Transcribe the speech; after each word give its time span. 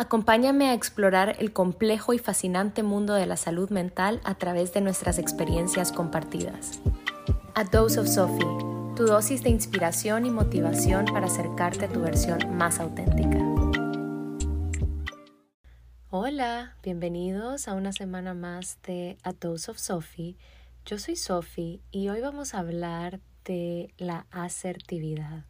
Acompáñame 0.00 0.70
a 0.70 0.72
explorar 0.72 1.36
el 1.40 1.52
complejo 1.52 2.14
y 2.14 2.18
fascinante 2.18 2.82
mundo 2.82 3.12
de 3.12 3.26
la 3.26 3.36
salud 3.36 3.68
mental 3.68 4.22
a 4.24 4.34
través 4.34 4.72
de 4.72 4.80
nuestras 4.80 5.18
experiencias 5.18 5.92
compartidas. 5.92 6.80
A 7.54 7.64
Dose 7.64 8.00
of 8.00 8.08
Sophie, 8.08 8.46
tu 8.96 9.04
dosis 9.04 9.42
de 9.42 9.50
inspiración 9.50 10.24
y 10.24 10.30
motivación 10.30 11.04
para 11.04 11.26
acercarte 11.26 11.84
a 11.84 11.88
tu 11.90 12.00
versión 12.00 12.38
más 12.56 12.80
auténtica. 12.80 13.40
Hola, 16.08 16.76
bienvenidos 16.82 17.68
a 17.68 17.74
una 17.74 17.92
semana 17.92 18.32
más 18.32 18.78
de 18.86 19.18
A 19.22 19.34
Dose 19.34 19.70
of 19.70 19.76
Sophie. 19.76 20.38
Yo 20.86 20.98
soy 20.98 21.16
Sophie 21.16 21.82
y 21.90 22.08
hoy 22.08 22.22
vamos 22.22 22.54
a 22.54 22.60
hablar 22.60 23.20
de 23.44 23.92
la 23.98 24.24
asertividad. 24.30 25.44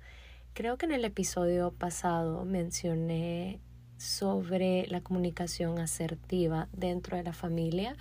Creo 0.55 0.77
que 0.77 0.87
en 0.87 0.93
el 0.93 1.05
episodio 1.05 1.71
pasado 1.71 2.45
mencioné 2.45 3.61
sobre 4.01 4.87
la 4.89 5.03
comunicación 5.03 5.79
asertiva 5.79 6.69
dentro 6.73 7.17
de 7.17 7.23
la 7.23 7.33
familia. 7.33 7.97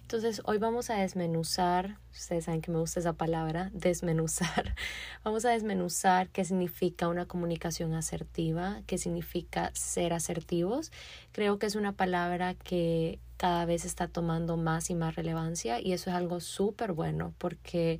Entonces 0.00 0.42
hoy 0.44 0.58
vamos 0.58 0.90
a 0.90 0.96
desmenuzar, 0.96 1.98
ustedes 2.12 2.46
saben 2.46 2.60
que 2.60 2.70
me 2.70 2.78
gusta 2.78 3.00
esa 3.00 3.12
palabra, 3.12 3.70
desmenuzar. 3.72 4.74
Vamos 5.24 5.44
a 5.44 5.50
desmenuzar 5.50 6.28
qué 6.28 6.44
significa 6.44 7.08
una 7.08 7.24
comunicación 7.24 7.94
asertiva, 7.94 8.82
qué 8.86 8.98
significa 8.98 9.70
ser 9.74 10.12
asertivos. 10.12 10.92
Creo 11.30 11.58
que 11.58 11.66
es 11.66 11.76
una 11.76 11.92
palabra 11.92 12.54
que 12.54 13.20
cada 13.38 13.64
vez 13.64 13.84
está 13.84 14.06
tomando 14.06 14.56
más 14.56 14.90
y 14.90 14.94
más 14.94 15.14
relevancia 15.14 15.80
y 15.80 15.92
eso 15.92 16.10
es 16.10 16.16
algo 16.16 16.40
súper 16.40 16.92
bueno 16.92 17.32
porque 17.38 17.98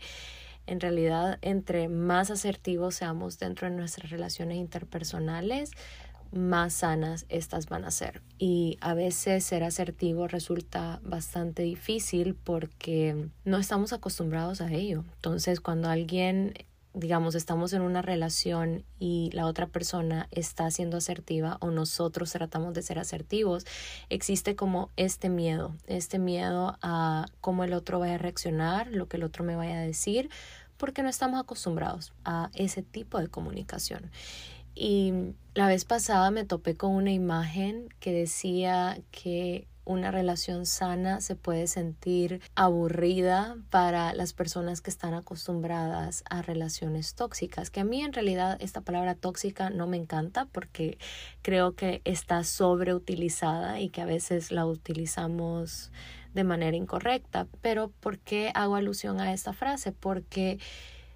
en 0.67 0.81
realidad 0.81 1.39
entre 1.43 1.89
más 1.89 2.31
asertivos 2.31 2.97
seamos 2.97 3.39
dentro 3.39 3.69
de 3.69 3.75
nuestras 3.75 4.11
relaciones 4.11 4.59
interpersonales, 4.59 5.71
más 6.33 6.73
sanas 6.75 7.27
estas 7.29 7.67
van 7.67 7.85
a 7.85 7.91
ser. 7.91 8.23
Y 8.39 8.79
a 8.81 8.95
veces 8.95 9.45
ser 9.45 9.65
asertivo 9.65 10.27
resulta 10.29 11.01
bastante 11.05 11.63
difícil 11.63 12.35
porque 12.35 13.29
no 13.45 13.59
estamos 13.59 13.93
acostumbrados 13.93 14.61
a 14.61 14.73
ello. 14.73 15.05
Entonces, 15.17 15.61
cuando 15.61 15.89
alguien 15.89 16.55
digamos, 16.95 17.35
estamos 17.35 17.73
en 17.73 17.83
una 17.83 18.03
relación 18.03 18.85
y 18.99 19.31
la 19.33 19.47
otra 19.47 19.67
persona 19.67 20.29
está 20.31 20.71
siendo 20.71 20.99
asertiva 20.99 21.57
o 21.61 21.71
nosotros 21.71 22.33
tratamos 22.33 22.75
de 22.75 22.83
ser 22.83 22.99
asertivos, 22.99 23.65
existe 24.11 24.57
como 24.57 24.91
este 24.97 25.31
miedo, 25.31 25.75
este 25.87 26.19
miedo 26.19 26.77
a 26.83 27.27
cómo 27.41 27.65
el 27.65 27.73
otro 27.73 27.99
vaya 27.99 28.17
a 28.17 28.19
reaccionar, 28.19 28.89
lo 28.89 29.09
que 29.09 29.17
el 29.17 29.25
otro 29.25 29.43
me 29.43 29.57
vaya 29.57 29.79
a 29.79 29.83
decir, 29.83 30.29
porque 30.77 31.03
no 31.03 31.09
estamos 31.09 31.41
acostumbrados 31.41 32.13
a 32.25 32.51
ese 32.55 32.83
tipo 32.83 33.19
de 33.19 33.29
comunicación. 33.29 34.11
Y 34.75 35.13
la 35.55 35.67
vez 35.67 35.85
pasada 35.85 36.31
me 36.31 36.45
topé 36.45 36.77
con 36.77 36.93
una 36.93 37.13
imagen 37.13 37.89
que 38.01 38.13
decía 38.13 38.99
que 39.11 39.67
una 39.85 40.11
relación 40.11 40.65
sana 40.65 41.21
se 41.21 41.35
puede 41.35 41.67
sentir 41.67 42.41
aburrida 42.55 43.57
para 43.71 44.15
las 44.15 44.33
personas 44.33 44.81
que 44.81 44.91
están 44.91 45.13
acostumbradas 45.15 46.23
a 46.31 46.41
relaciones 46.41 47.15
tóxicas, 47.15 47.71
que 47.71 47.81
a 47.81 47.85
mí 47.85 48.03
en 48.03 48.13
realidad 48.13 48.57
esta 48.61 48.81
palabra 48.81 49.15
tóxica 49.15 49.71
no 49.71 49.87
me 49.87 49.97
encanta 49.97 50.47
porque 50.53 50.99
creo 51.43 51.75
que 51.75 52.01
está 52.05 52.45
sobreutilizada 52.45 53.81
y 53.81 53.89
que 53.89 54.03
a 54.03 54.07
veces 54.07 54.53
la 54.53 54.67
utilizamos 54.67 55.91
de 56.33 56.45
manera 56.45 56.77
incorrecta. 56.77 57.47
Pero 57.61 57.91
¿por 58.01 58.19
qué 58.19 58.53
hago 58.55 58.77
alusión 58.77 59.21
a 59.21 59.33
esta 59.33 59.53
frase? 59.53 59.93
Porque 59.93 60.59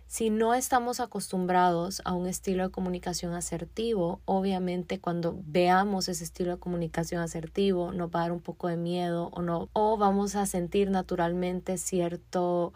si 0.07 0.31
no 0.31 0.55
estamos 0.55 1.01
acostumbrados 1.01 2.01
a 2.05 2.13
un 2.13 2.29
estilo 2.29 2.65
de 2.65 2.71
comunicación 2.71 3.35
asertivo, 3.35 4.21
obviamente 4.25 5.01
cuando 5.01 5.39
veamos 5.45 6.09
ese 6.09 6.25
estilo 6.25 6.53
de 6.53 6.59
comunicación 6.59 7.21
asertivo 7.21 7.93
nos 7.93 8.09
va 8.11 8.21
a 8.21 8.23
dar 8.23 8.33
un 8.33 8.41
poco 8.41 8.69
de 8.69 8.77
miedo 8.77 9.31
o 9.33 9.43
no 9.43 9.69
o 9.73 9.97
vamos 9.97 10.37
a 10.37 10.47
sentir 10.47 10.91
naturalmente 10.91 11.77
cierto 11.77 12.73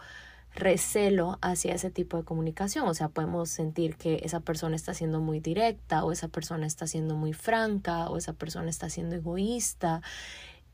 recelo 0.55 1.39
hacia 1.43 1.75
ese 1.75 1.91
tipo 1.91 2.17
de 2.17 2.25
comunicación. 2.25 2.89
O 2.89 2.95
sea, 2.95 3.09
podemos 3.09 3.49
sentir 3.49 3.97
que 3.97 4.21
esa 4.25 4.41
persona 4.41 4.77
está 4.77 4.95
siendo 4.95 5.21
muy 5.21 5.41
directa 5.41 6.05
o 6.05 6.13
esa 6.13 6.29
persona 6.29 6.67
está 6.67 6.87
siendo 6.87 7.15
muy 7.15 7.33
franca 7.33 8.09
o 8.11 8.17
esa 8.17 8.33
persona 8.33 8.69
está 8.69 8.91
siendo 8.91 9.17
egoísta 9.17 10.03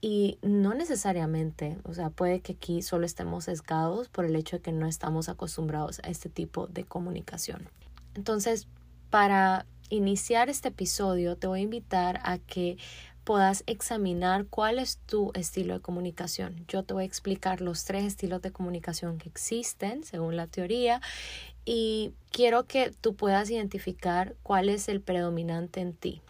y 0.06 0.38
no 0.40 0.72
necesariamente, 0.72 1.78
o 1.82 1.92
sea, 1.92 2.10
puede 2.10 2.38
que 2.38 2.52
aquí 2.52 2.80
solo 2.80 3.04
estemos 3.04 3.46
sesgados 3.46 4.08
por 4.08 4.24
el 4.24 4.36
hecho 4.36 4.58
de 4.58 4.62
que 4.62 4.70
no 4.70 4.86
estamos 4.86 5.28
acostumbrados 5.28 5.98
a 6.04 6.10
este 6.10 6.28
tipo 6.28 6.68
de 6.68 6.84
comunicación. 6.84 7.68
Entonces, 8.14 8.68
para 9.10 9.66
iniciar 9.88 10.48
este 10.48 10.68
episodio, 10.68 11.34
te 11.34 11.48
voy 11.48 11.58
a 11.58 11.62
invitar 11.64 12.20
a 12.22 12.38
que 12.38 12.76
puedas 13.24 13.64
examinar 13.66 14.46
cuál 14.46 14.78
es 14.78 14.98
tu 14.98 15.32
estilo 15.34 15.74
de 15.74 15.80
comunicación. 15.80 16.64
Yo 16.68 16.84
te 16.84 16.94
voy 16.94 17.02
a 17.02 17.06
explicar 17.06 17.60
los 17.60 17.84
tres 17.84 18.04
estilos 18.04 18.40
de 18.42 18.52
comunicación 18.52 19.18
que 19.18 19.28
existen 19.28 20.04
según 20.04 20.36
la 20.36 20.46
teoría 20.46 21.00
y 21.64 22.12
quiero 22.30 22.62
que 22.68 22.92
tú 22.92 23.16
puedas 23.16 23.50
identificar 23.50 24.36
cuál 24.44 24.68
es 24.68 24.88
el 24.88 25.00
predominante 25.00 25.80
en 25.80 25.94
ti. 25.94 26.22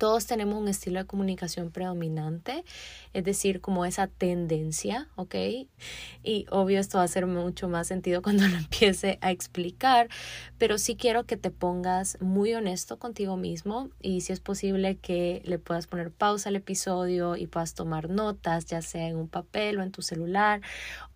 Todos 0.00 0.24
tenemos 0.24 0.58
un 0.58 0.66
estilo 0.66 0.98
de 0.98 1.04
comunicación 1.04 1.70
predominante, 1.70 2.64
es 3.12 3.22
decir, 3.22 3.60
como 3.60 3.84
esa 3.84 4.06
tendencia, 4.06 5.08
¿ok? 5.14 5.34
Y 6.22 6.46
obvio 6.48 6.80
esto 6.80 6.96
va 6.96 7.02
a 7.02 7.04
hacer 7.04 7.26
mucho 7.26 7.68
más 7.68 7.88
sentido 7.88 8.22
cuando 8.22 8.48
lo 8.48 8.56
empiece 8.56 9.18
a 9.20 9.30
explicar, 9.30 10.08
pero 10.56 10.78
sí 10.78 10.96
quiero 10.96 11.24
que 11.24 11.36
te 11.36 11.50
pongas 11.50 12.16
muy 12.22 12.54
honesto 12.54 12.98
contigo 12.98 13.36
mismo 13.36 13.90
y 14.00 14.22
si 14.22 14.32
es 14.32 14.40
posible 14.40 14.96
que 14.96 15.42
le 15.44 15.58
puedas 15.58 15.86
poner 15.86 16.10
pausa 16.10 16.48
al 16.48 16.56
episodio 16.56 17.36
y 17.36 17.46
puedas 17.46 17.74
tomar 17.74 18.08
notas, 18.08 18.64
ya 18.64 18.80
sea 18.80 19.06
en 19.06 19.16
un 19.16 19.28
papel 19.28 19.80
o 19.80 19.82
en 19.82 19.92
tu 19.92 20.00
celular 20.00 20.62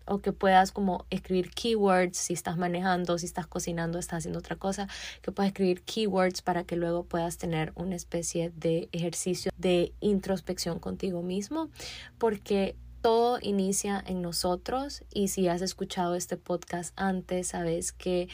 o 0.05 0.19
que 0.19 0.33
puedas 0.33 0.71
como 0.71 1.05
escribir 1.09 1.51
keywords 1.51 2.17
si 2.17 2.33
estás 2.33 2.57
manejando, 2.57 3.17
si 3.17 3.25
estás 3.25 3.47
cocinando, 3.47 3.99
estás 3.99 4.19
haciendo 4.19 4.39
otra 4.39 4.55
cosa, 4.55 4.87
que 5.21 5.31
puedas 5.31 5.49
escribir 5.49 5.81
keywords 5.83 6.41
para 6.41 6.63
que 6.63 6.75
luego 6.75 7.03
puedas 7.03 7.37
tener 7.37 7.71
una 7.75 7.95
especie 7.95 8.51
de 8.55 8.89
ejercicio 8.91 9.51
de 9.57 9.93
introspección 9.99 10.79
contigo 10.79 11.21
mismo, 11.21 11.69
porque 12.17 12.75
todo 13.01 13.37
inicia 13.41 14.03
en 14.07 14.21
nosotros 14.21 15.03
y 15.13 15.27
si 15.27 15.47
has 15.47 15.61
escuchado 15.61 16.15
este 16.15 16.37
podcast 16.37 16.91
antes, 16.99 17.49
sabes 17.49 17.91
que 17.91 18.29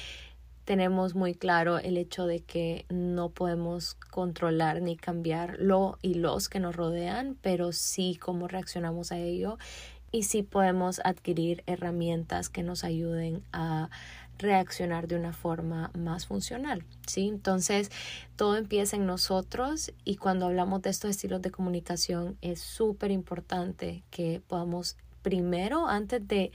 tenemos 0.63 1.15
muy 1.15 1.33
claro 1.33 1.79
el 1.79 1.97
hecho 1.97 2.25
de 2.25 2.39
que 2.39 2.85
no 2.89 3.29
podemos 3.31 3.95
controlar 3.95 4.81
ni 4.81 4.95
cambiar 4.95 5.57
lo 5.59 5.97
y 6.01 6.13
los 6.13 6.47
que 6.47 6.61
nos 6.61 6.75
rodean, 6.75 7.38
pero 7.41 7.73
sí 7.73 8.17
cómo 8.21 8.47
reaccionamos 8.47 9.11
a 9.11 9.17
ello 9.17 9.57
y 10.11 10.23
sí 10.23 10.44
podemos 10.44 11.01
adquirir 11.03 11.63
herramientas 11.67 12.49
que 12.49 12.63
nos 12.63 12.83
ayuden 12.83 13.44
a 13.53 13.89
reaccionar 14.38 15.07
de 15.07 15.16
una 15.16 15.33
forma 15.33 15.91
más 15.97 16.25
funcional, 16.25 16.83
¿sí? 17.05 17.27
Entonces, 17.27 17.91
todo 18.35 18.57
empieza 18.57 18.95
en 18.95 19.05
nosotros 19.05 19.94
y 20.03 20.16
cuando 20.16 20.47
hablamos 20.47 20.81
de 20.81 20.89
estos 20.89 21.11
estilos 21.11 21.41
de 21.41 21.51
comunicación 21.51 22.38
es 22.41 22.59
súper 22.59 23.11
importante 23.11 24.03
que 24.09 24.41
podamos 24.47 24.97
primero, 25.21 25.88
antes 25.88 26.27
de 26.27 26.51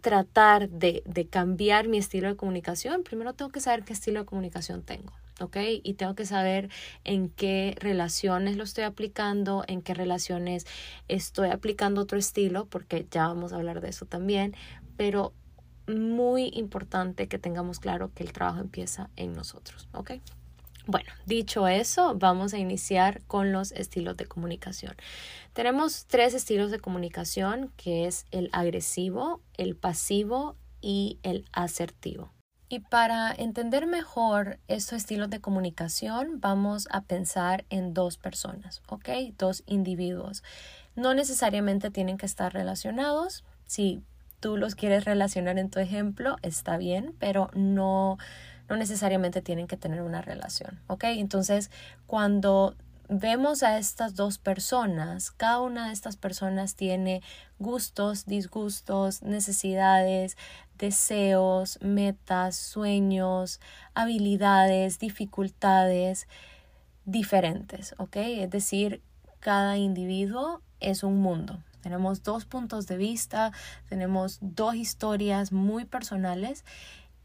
tratar 0.00 0.68
de, 0.68 1.02
de 1.06 1.26
cambiar 1.26 1.88
mi 1.88 1.98
estilo 1.98 2.28
de 2.28 2.36
comunicación, 2.36 3.04
primero 3.04 3.34
tengo 3.34 3.50
que 3.50 3.60
saber 3.60 3.84
qué 3.84 3.92
estilo 3.92 4.20
de 4.20 4.26
comunicación 4.26 4.82
tengo, 4.82 5.12
¿ok? 5.40 5.56
Y 5.82 5.94
tengo 5.94 6.14
que 6.14 6.26
saber 6.26 6.70
en 7.04 7.28
qué 7.28 7.76
relaciones 7.80 8.56
lo 8.56 8.64
estoy 8.64 8.84
aplicando, 8.84 9.64
en 9.66 9.82
qué 9.82 9.94
relaciones 9.94 10.66
estoy 11.08 11.50
aplicando 11.50 12.00
otro 12.02 12.18
estilo, 12.18 12.66
porque 12.66 13.06
ya 13.10 13.28
vamos 13.28 13.52
a 13.52 13.56
hablar 13.56 13.80
de 13.80 13.88
eso 13.88 14.06
también, 14.06 14.54
pero 14.96 15.32
muy 15.86 16.50
importante 16.54 17.28
que 17.28 17.38
tengamos 17.38 17.78
claro 17.78 18.10
que 18.14 18.22
el 18.22 18.32
trabajo 18.32 18.60
empieza 18.60 19.10
en 19.16 19.34
nosotros, 19.34 19.88
¿ok? 19.92 20.12
Bueno, 20.86 21.10
dicho 21.24 21.66
eso, 21.66 22.14
vamos 22.14 22.52
a 22.52 22.58
iniciar 22.58 23.22
con 23.22 23.52
los 23.52 23.72
estilos 23.72 24.18
de 24.18 24.26
comunicación. 24.26 24.94
Tenemos 25.54 26.04
tres 26.06 26.34
estilos 26.34 26.70
de 26.70 26.78
comunicación, 26.78 27.72
que 27.78 28.06
es 28.06 28.26
el 28.32 28.50
agresivo, 28.52 29.40
el 29.56 29.76
pasivo 29.76 30.56
y 30.82 31.18
el 31.22 31.46
asertivo. 31.52 32.33
Y 32.74 32.80
para 32.80 33.32
entender 33.32 33.86
mejor 33.86 34.58
estos 34.66 34.94
estilos 34.94 35.30
de 35.30 35.40
comunicación, 35.40 36.40
vamos 36.40 36.88
a 36.90 37.02
pensar 37.02 37.64
en 37.70 37.94
dos 37.94 38.16
personas, 38.16 38.82
¿ok? 38.88 39.10
Dos 39.38 39.62
individuos. 39.66 40.42
No 40.96 41.14
necesariamente 41.14 41.92
tienen 41.92 42.18
que 42.18 42.26
estar 42.26 42.52
relacionados. 42.52 43.44
Si 43.66 44.02
tú 44.40 44.56
los 44.56 44.74
quieres 44.74 45.04
relacionar 45.04 45.56
en 45.60 45.70
tu 45.70 45.78
ejemplo, 45.78 46.34
está 46.42 46.76
bien, 46.76 47.14
pero 47.20 47.48
no, 47.54 48.18
no 48.68 48.76
necesariamente 48.76 49.40
tienen 49.40 49.68
que 49.68 49.76
tener 49.76 50.02
una 50.02 50.20
relación, 50.20 50.80
¿ok? 50.88 51.04
Entonces, 51.04 51.70
cuando 52.08 52.74
vemos 53.08 53.62
a 53.62 53.78
estas 53.78 54.14
dos 54.14 54.38
personas, 54.38 55.30
cada 55.30 55.60
una 55.60 55.88
de 55.88 55.92
estas 55.92 56.16
personas 56.16 56.74
tiene 56.74 57.22
gustos, 57.58 58.26
disgustos, 58.26 59.22
necesidades, 59.22 60.36
deseos, 60.78 61.78
metas, 61.82 62.56
sueños, 62.56 63.60
habilidades, 63.94 64.98
dificultades 64.98 66.26
diferentes, 67.04 67.94
¿ok? 67.98 68.16
Es 68.16 68.50
decir, 68.50 69.02
cada 69.40 69.76
individuo 69.76 70.62
es 70.80 71.02
un 71.02 71.20
mundo. 71.20 71.62
Tenemos 71.82 72.22
dos 72.22 72.46
puntos 72.46 72.86
de 72.86 72.96
vista, 72.96 73.52
tenemos 73.90 74.38
dos 74.40 74.74
historias 74.74 75.52
muy 75.52 75.84
personales. 75.84 76.64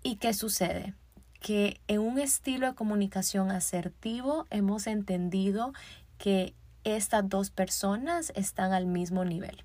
¿Y 0.03 0.17
qué 0.17 0.33
sucede? 0.33 0.95
Que 1.39 1.79
en 1.87 1.99
un 1.99 2.19
estilo 2.19 2.67
de 2.67 2.75
comunicación 2.75 3.51
asertivo 3.51 4.45
hemos 4.49 4.87
entendido 4.87 5.73
que 6.17 6.53
estas 6.83 7.27
dos 7.27 7.49
personas 7.49 8.31
están 8.35 8.73
al 8.73 8.85
mismo 8.85 9.25
nivel. 9.25 9.63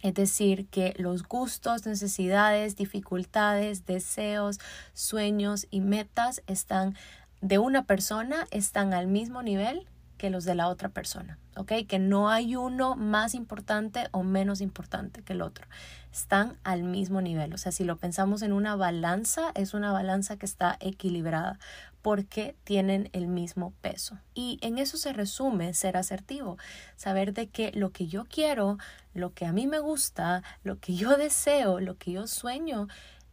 Es 0.00 0.14
decir, 0.14 0.68
que 0.68 0.94
los 0.96 1.24
gustos, 1.24 1.86
necesidades, 1.86 2.76
dificultades, 2.76 3.84
deseos, 3.84 4.60
sueños 4.92 5.66
y 5.70 5.80
metas 5.80 6.42
están 6.46 6.94
de 7.40 7.58
una 7.58 7.84
persona 7.84 8.46
están 8.50 8.92
al 8.92 9.06
mismo 9.06 9.42
nivel 9.42 9.86
que 10.18 10.30
los 10.30 10.44
de 10.44 10.54
la 10.54 10.68
otra 10.68 10.90
persona, 10.90 11.38
¿ok? 11.56 11.72
Que 11.88 11.98
no 11.98 12.28
hay 12.28 12.56
uno 12.56 12.96
más 12.96 13.34
importante 13.34 14.08
o 14.10 14.22
menos 14.22 14.60
importante 14.60 15.22
que 15.22 15.32
el 15.32 15.42
otro. 15.42 15.66
Están 16.12 16.58
al 16.64 16.82
mismo 16.82 17.22
nivel. 17.22 17.54
O 17.54 17.58
sea, 17.58 17.72
si 17.72 17.84
lo 17.84 17.96
pensamos 17.96 18.42
en 18.42 18.52
una 18.52 18.76
balanza, 18.76 19.52
es 19.54 19.72
una 19.72 19.92
balanza 19.92 20.36
que 20.36 20.46
está 20.46 20.76
equilibrada 20.80 21.58
porque 22.02 22.56
tienen 22.64 23.10
el 23.12 23.26
mismo 23.26 23.72
peso. 23.80 24.18
Y 24.34 24.58
en 24.62 24.78
eso 24.78 24.96
se 24.96 25.12
resume 25.12 25.74
ser 25.74 25.96
asertivo, 25.96 26.58
saber 26.96 27.32
de 27.32 27.48
que 27.48 27.72
lo 27.72 27.90
que 27.90 28.06
yo 28.06 28.24
quiero, 28.24 28.78
lo 29.14 29.32
que 29.32 29.46
a 29.46 29.52
mí 29.52 29.66
me 29.66 29.78
gusta, 29.78 30.42
lo 30.62 30.78
que 30.78 30.94
yo 30.94 31.16
deseo, 31.16 31.80
lo 31.80 31.96
que 31.96 32.12
yo 32.12 32.26
sueño, 32.26 32.88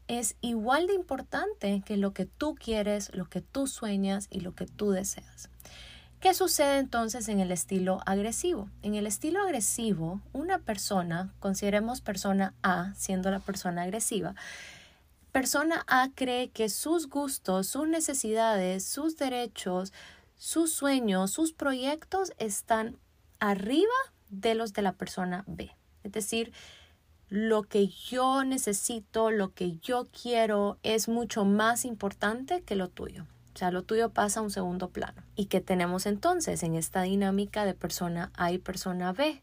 es 0.08 0.36
igual 0.42 0.88
de 0.88 0.94
importante 0.94 1.82
que 1.86 1.98
lo 1.98 2.14
que 2.14 2.26
tú 2.26 2.56
quieres, 2.56 3.14
lo 3.16 3.26
que 3.26 3.42
tú 3.42 3.68
sueñas 3.68 4.28
y 4.30 4.42
lo 4.42 4.54
que 4.54 4.66
tú 4.66 4.92
deseas. 4.92 5.50
¿Qué 6.26 6.34
sucede 6.34 6.80
entonces 6.80 7.30
en 7.30 7.40
el 7.40 7.52
estilo 7.52 8.00
agresivo? 8.08 8.68
En 8.82 8.96
el 8.96 9.06
estilo 9.06 9.44
agresivo, 9.44 10.22
una 10.34 10.58
persona, 10.58 11.32
consideremos 11.40 12.02
persona 12.02 12.56
A 12.64 12.96
siendo 12.96 13.30
la 13.30 13.40
persona 13.40 13.84
agresiva, 13.84 14.34
persona 15.32 15.86
A 15.86 16.10
cree 16.16 16.50
que 16.50 16.70
sus 16.70 17.10
gustos, 17.10 17.68
sus 17.68 17.88
necesidades, 17.88 18.84
sus 18.84 19.18
derechos, 19.18 19.94
sus 20.36 20.72
sueños, 20.72 21.30
sus 21.30 21.54
proyectos 21.54 22.34
están 22.40 22.98
arriba 23.40 23.94
de 24.32 24.56
los 24.56 24.74
de 24.74 24.82
la 24.82 24.94
persona 24.94 25.44
B. 25.46 25.76
Es 26.04 26.12
decir, 26.12 26.54
lo 27.30 27.62
que 27.62 27.88
yo 27.88 28.44
necesito, 28.44 29.30
lo 29.30 29.54
que 29.54 29.78
yo 29.78 30.08
quiero 30.08 30.80
es 30.82 31.08
mucho 31.08 31.46
más 31.46 31.86
importante 31.86 32.64
que 32.64 32.76
lo 32.76 32.88
tuyo. 32.88 33.28
O 33.56 33.58
sea, 33.58 33.72
lo 33.72 33.84
tuyo 33.84 34.10
pasa 34.10 34.42
a 34.42 34.44
un 34.44 34.52
segundo 34.52 34.90
plano. 34.90 35.24
¿Y 35.38 35.46
qué 35.46 35.62
tenemos 35.62 36.06
entonces 36.06 36.62
en 36.62 36.76
esta 36.76 37.04
dinámica 37.04 37.64
de 37.64 37.74
persona 37.74 38.32
A 38.36 38.52
y 38.52 38.58
persona 38.58 39.14
B? 39.14 39.42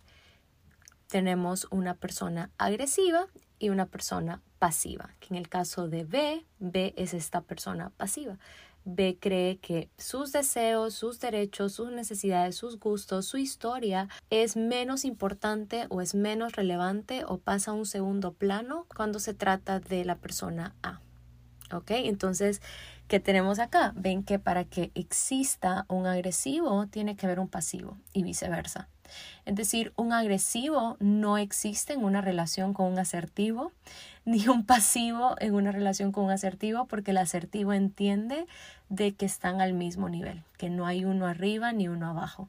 Tenemos 1.08 1.66
una 1.70 1.94
persona 1.94 2.50
agresiva 2.58 3.26
y 3.58 3.70
una 3.70 3.86
persona 3.86 4.42
pasiva, 4.58 5.14
que 5.18 5.28
en 5.30 5.36
el 5.36 5.48
caso 5.48 5.88
de 5.88 6.04
B, 6.04 6.44
B 6.58 6.92
es 6.98 7.14
esta 7.14 7.40
persona 7.40 7.88
pasiva. 7.96 8.38
B 8.84 9.16
cree 9.18 9.56
que 9.58 9.88
sus 9.96 10.30
deseos, 10.30 10.92
sus 10.92 11.18
derechos, 11.18 11.72
sus 11.72 11.90
necesidades, 11.90 12.54
sus 12.54 12.78
gustos, 12.78 13.24
su 13.24 13.38
historia 13.38 14.08
es 14.28 14.56
menos 14.56 15.06
importante 15.06 15.86
o 15.88 16.02
es 16.02 16.14
menos 16.14 16.52
relevante 16.52 17.24
o 17.26 17.38
pasa 17.38 17.70
a 17.70 17.74
un 17.74 17.86
segundo 17.86 18.34
plano 18.34 18.86
cuando 18.94 19.20
se 19.20 19.32
trata 19.32 19.80
de 19.80 20.04
la 20.04 20.16
persona 20.16 20.74
A. 20.82 21.00
¿Ok? 21.74 21.90
Entonces, 21.92 22.60
¿Qué 23.12 23.20
tenemos 23.20 23.58
acá? 23.58 23.92
Ven 23.94 24.22
que 24.22 24.38
para 24.38 24.64
que 24.64 24.90
exista 24.94 25.84
un 25.88 26.06
agresivo 26.06 26.86
tiene 26.86 27.14
que 27.14 27.26
haber 27.26 27.40
un 27.40 27.48
pasivo 27.48 27.98
y 28.14 28.22
viceversa. 28.22 28.88
Es 29.44 29.54
decir, 29.54 29.92
un 29.96 30.14
agresivo 30.14 30.96
no 30.98 31.36
existe 31.36 31.92
en 31.92 32.04
una 32.04 32.22
relación 32.22 32.72
con 32.72 32.90
un 32.90 32.98
asertivo, 32.98 33.70
ni 34.24 34.48
un 34.48 34.64
pasivo 34.64 35.36
en 35.40 35.54
una 35.54 35.72
relación 35.72 36.10
con 36.10 36.24
un 36.24 36.30
asertivo, 36.30 36.86
porque 36.86 37.10
el 37.10 37.18
asertivo 37.18 37.74
entiende 37.74 38.46
de 38.88 39.12
que 39.12 39.26
están 39.26 39.60
al 39.60 39.74
mismo 39.74 40.08
nivel, 40.08 40.42
que 40.56 40.70
no 40.70 40.86
hay 40.86 41.04
uno 41.04 41.26
arriba 41.26 41.70
ni 41.72 41.88
uno 41.88 42.08
abajo. 42.08 42.48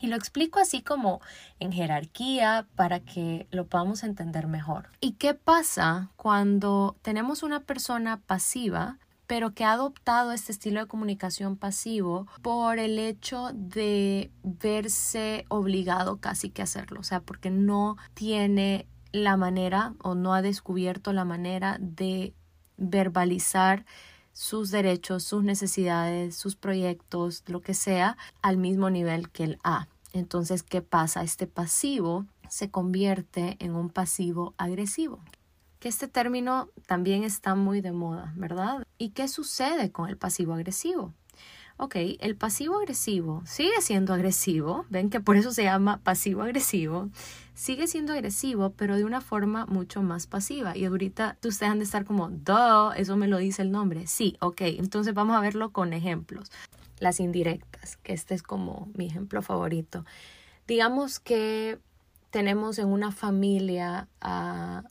Y 0.00 0.06
lo 0.06 0.16
explico 0.16 0.58
así 0.58 0.82
como 0.82 1.20
en 1.58 1.72
jerarquía 1.72 2.66
para 2.74 3.00
que 3.00 3.46
lo 3.50 3.66
podamos 3.66 4.02
entender 4.02 4.46
mejor. 4.46 4.88
¿Y 5.00 5.12
qué 5.12 5.34
pasa 5.34 6.10
cuando 6.16 6.96
tenemos 7.02 7.42
una 7.42 7.60
persona 7.60 8.18
pasiva 8.18 8.98
pero 9.30 9.54
que 9.54 9.64
ha 9.64 9.74
adoptado 9.74 10.32
este 10.32 10.50
estilo 10.50 10.80
de 10.80 10.88
comunicación 10.88 11.56
pasivo 11.56 12.26
por 12.42 12.80
el 12.80 12.98
hecho 12.98 13.50
de 13.54 14.32
verse 14.42 15.44
obligado 15.46 16.16
casi 16.16 16.50
que 16.50 16.62
a 16.62 16.64
hacerlo, 16.64 16.98
o 16.98 17.04
sea, 17.04 17.20
porque 17.20 17.48
no 17.48 17.96
tiene 18.14 18.88
la 19.12 19.36
manera 19.36 19.94
o 20.02 20.16
no 20.16 20.34
ha 20.34 20.42
descubierto 20.42 21.12
la 21.12 21.24
manera 21.24 21.76
de 21.80 22.34
verbalizar 22.76 23.84
sus 24.40 24.70
derechos, 24.70 25.22
sus 25.22 25.44
necesidades, 25.44 26.34
sus 26.34 26.56
proyectos, 26.56 27.44
lo 27.46 27.60
que 27.60 27.74
sea, 27.74 28.16
al 28.40 28.56
mismo 28.56 28.88
nivel 28.88 29.28
que 29.28 29.44
el 29.44 29.58
A. 29.64 29.86
Entonces, 30.14 30.62
¿qué 30.62 30.80
pasa? 30.80 31.22
Este 31.22 31.46
pasivo 31.46 32.24
se 32.48 32.70
convierte 32.70 33.58
en 33.60 33.74
un 33.74 33.90
pasivo 33.90 34.54
agresivo 34.56 35.20
que 35.78 35.88
este 35.88 36.08
término 36.08 36.68
también 36.86 37.24
está 37.24 37.54
muy 37.54 37.80
de 37.80 37.90
moda, 37.90 38.34
¿verdad? 38.36 38.86
¿Y 38.98 39.10
qué 39.10 39.28
sucede 39.28 39.90
con 39.90 40.08
el 40.08 40.18
pasivo 40.18 40.52
agresivo? 40.52 41.14
Ok, 41.82 41.96
el 42.18 42.36
pasivo 42.36 42.76
agresivo 42.76 43.42
sigue 43.46 43.80
siendo 43.80 44.12
agresivo, 44.12 44.84
ven 44.90 45.08
que 45.08 45.18
por 45.18 45.38
eso 45.38 45.50
se 45.50 45.62
llama 45.62 45.96
pasivo 45.96 46.42
agresivo, 46.42 47.08
sigue 47.54 47.86
siendo 47.86 48.12
agresivo, 48.12 48.74
pero 48.76 48.96
de 48.96 49.04
una 49.06 49.22
forma 49.22 49.64
mucho 49.64 50.02
más 50.02 50.26
pasiva. 50.26 50.76
Y 50.76 50.84
ahorita 50.84 51.38
ustedes 51.42 51.72
han 51.72 51.78
de 51.78 51.86
estar 51.86 52.04
como, 52.04 52.28
duh, 52.28 52.92
eso 52.96 53.16
me 53.16 53.28
lo 53.28 53.38
dice 53.38 53.62
el 53.62 53.70
nombre. 53.70 54.06
Sí, 54.08 54.36
ok, 54.40 54.60
entonces 54.60 55.14
vamos 55.14 55.34
a 55.34 55.40
verlo 55.40 55.72
con 55.72 55.94
ejemplos. 55.94 56.52
Las 56.98 57.18
indirectas, 57.18 57.96
que 57.96 58.12
este 58.12 58.34
es 58.34 58.42
como 58.42 58.90
mi 58.94 59.06
ejemplo 59.06 59.40
favorito. 59.40 60.04
Digamos 60.68 61.18
que 61.18 61.78
tenemos 62.28 62.78
en 62.78 62.88
una 62.88 63.10
familia 63.10 64.06
a 64.20 64.82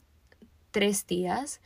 tres 0.72 1.04
tías 1.04 1.60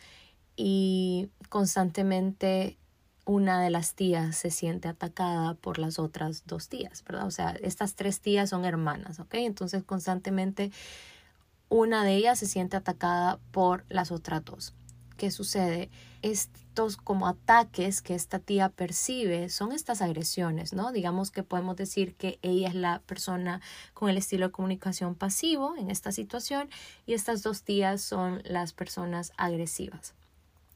y 0.54 1.30
constantemente 1.48 2.76
una 3.24 3.60
de 3.60 3.70
las 3.70 3.94
tías 3.94 4.36
se 4.36 4.50
siente 4.50 4.88
atacada 4.88 5.54
por 5.54 5.78
las 5.78 5.98
otras 5.98 6.44
dos 6.46 6.68
tías, 6.68 7.02
¿verdad? 7.04 7.26
O 7.26 7.30
sea, 7.30 7.50
estas 7.62 7.94
tres 7.94 8.20
tías 8.20 8.50
son 8.50 8.64
hermanas, 8.64 9.18
¿ok? 9.20 9.34
Entonces 9.34 9.82
constantemente 9.82 10.70
una 11.68 12.04
de 12.04 12.14
ellas 12.14 12.38
se 12.38 12.46
siente 12.46 12.76
atacada 12.76 13.38
por 13.50 13.84
las 13.88 14.12
otras 14.12 14.44
dos. 14.44 14.74
¿Qué 15.16 15.30
sucede? 15.30 15.90
Estos 16.22 16.96
como 16.96 17.28
ataques 17.28 18.02
que 18.02 18.14
esta 18.14 18.40
tía 18.40 18.68
percibe 18.68 19.48
son 19.48 19.72
estas 19.72 20.02
agresiones, 20.02 20.72
¿no? 20.72 20.92
Digamos 20.92 21.30
que 21.30 21.44
podemos 21.44 21.76
decir 21.76 22.16
que 22.16 22.38
ella 22.42 22.68
es 22.68 22.74
la 22.74 23.00
persona 23.06 23.60
con 23.94 24.10
el 24.10 24.18
estilo 24.18 24.46
de 24.46 24.52
comunicación 24.52 25.14
pasivo 25.14 25.74
en 25.76 25.90
esta 25.90 26.10
situación 26.12 26.68
y 27.06 27.14
estas 27.14 27.42
dos 27.42 27.62
tías 27.62 28.02
son 28.02 28.42
las 28.44 28.72
personas 28.72 29.32
agresivas. 29.36 30.14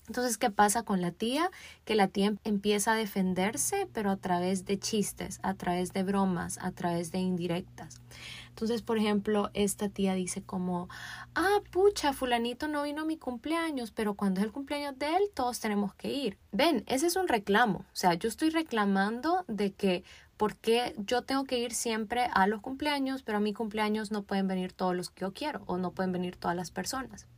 Entonces, 0.08 0.38
¿qué 0.38 0.50
pasa 0.50 0.82
con 0.82 1.00
la 1.00 1.12
tía? 1.12 1.50
Que 1.84 1.94
la 1.94 2.08
tía 2.08 2.34
empieza 2.44 2.92
a 2.92 2.96
defenderse, 2.96 3.88
pero 3.92 4.10
a 4.10 4.16
través 4.16 4.64
de 4.64 4.78
chistes, 4.78 5.38
a 5.42 5.54
través 5.54 5.92
de 5.92 6.02
bromas, 6.02 6.58
a 6.60 6.72
través 6.72 7.12
de 7.12 7.18
indirectas. 7.18 8.00
Entonces, 8.48 8.82
por 8.82 8.98
ejemplo, 8.98 9.50
esta 9.54 9.88
tía 9.88 10.14
dice 10.14 10.42
como, 10.42 10.88
ah, 11.36 11.60
pucha, 11.70 12.12
fulanito 12.12 12.66
no 12.66 12.82
vino 12.82 13.02
a 13.02 13.04
mi 13.04 13.16
cumpleaños, 13.16 13.92
pero 13.92 14.14
cuando 14.14 14.40
es 14.40 14.46
el 14.46 14.52
cumpleaños 14.52 14.98
de 14.98 15.14
él, 15.14 15.22
todos 15.32 15.60
tenemos 15.60 15.94
que 15.94 16.12
ir. 16.12 16.38
Ven, 16.50 16.82
ese 16.88 17.06
es 17.06 17.14
un 17.14 17.28
reclamo. 17.28 17.80
O 17.80 17.96
sea, 17.96 18.14
yo 18.14 18.28
estoy 18.28 18.50
reclamando 18.50 19.44
de 19.46 19.72
que, 19.72 20.02
¿por 20.36 20.56
qué 20.56 20.94
yo 20.98 21.22
tengo 21.22 21.44
que 21.44 21.60
ir 21.60 21.72
siempre 21.72 22.28
a 22.32 22.48
los 22.48 22.60
cumpleaños, 22.60 23.22
pero 23.22 23.38
a 23.38 23.40
mi 23.40 23.52
cumpleaños 23.52 24.10
no 24.10 24.22
pueden 24.22 24.48
venir 24.48 24.72
todos 24.72 24.96
los 24.96 25.10
que 25.10 25.20
yo 25.20 25.32
quiero 25.32 25.62
o 25.66 25.78
no 25.78 25.92
pueden 25.92 26.10
venir 26.10 26.34
todas 26.34 26.56
las 26.56 26.72
personas? 26.72 27.28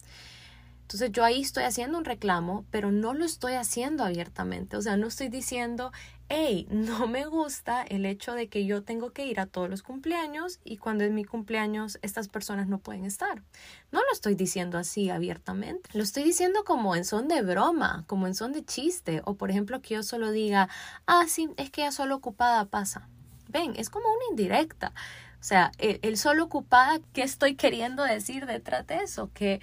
Entonces 0.90 1.12
yo 1.12 1.22
ahí 1.22 1.40
estoy 1.40 1.62
haciendo 1.62 1.98
un 1.98 2.04
reclamo, 2.04 2.64
pero 2.72 2.90
no 2.90 3.14
lo 3.14 3.24
estoy 3.24 3.52
haciendo 3.52 4.02
abiertamente. 4.02 4.76
O 4.76 4.82
sea, 4.82 4.96
no 4.96 5.06
estoy 5.06 5.28
diciendo, 5.28 5.92
hey, 6.28 6.66
no 6.70 7.06
me 7.06 7.26
gusta 7.26 7.84
el 7.84 8.04
hecho 8.04 8.32
de 8.32 8.48
que 8.48 8.66
yo 8.66 8.82
tengo 8.82 9.12
que 9.12 9.24
ir 9.24 9.38
a 9.38 9.46
todos 9.46 9.70
los 9.70 9.84
cumpleaños 9.84 10.58
y 10.64 10.78
cuando 10.78 11.04
es 11.04 11.12
mi 11.12 11.24
cumpleaños 11.24 12.00
estas 12.02 12.26
personas 12.26 12.66
no 12.66 12.78
pueden 12.78 13.04
estar. 13.04 13.44
No 13.92 14.00
lo 14.00 14.12
estoy 14.12 14.34
diciendo 14.34 14.78
así 14.78 15.10
abiertamente. 15.10 15.90
Lo 15.92 16.02
estoy 16.02 16.24
diciendo 16.24 16.64
como 16.64 16.96
en 16.96 17.04
son 17.04 17.28
de 17.28 17.40
broma, 17.42 18.02
como 18.08 18.26
en 18.26 18.34
son 18.34 18.50
de 18.50 18.64
chiste. 18.64 19.22
O 19.24 19.36
por 19.36 19.52
ejemplo 19.52 19.80
que 19.82 19.94
yo 19.94 20.02
solo 20.02 20.32
diga, 20.32 20.68
ah, 21.06 21.26
sí, 21.28 21.50
es 21.56 21.70
que 21.70 21.82
ya 21.82 21.92
solo 21.92 22.16
ocupada 22.16 22.64
pasa. 22.64 23.08
Ven, 23.46 23.74
es 23.76 23.90
como 23.90 24.08
una 24.08 24.24
indirecta. 24.30 24.92
O 25.40 25.44
sea, 25.44 25.70
el, 25.78 26.00
el 26.02 26.16
solo 26.16 26.42
ocupada, 26.42 26.98
¿qué 27.12 27.22
estoy 27.22 27.54
queriendo 27.54 28.02
decir 28.02 28.46
detrás 28.46 28.88
de 28.88 28.96
eso? 28.96 29.30
Que 29.34 29.60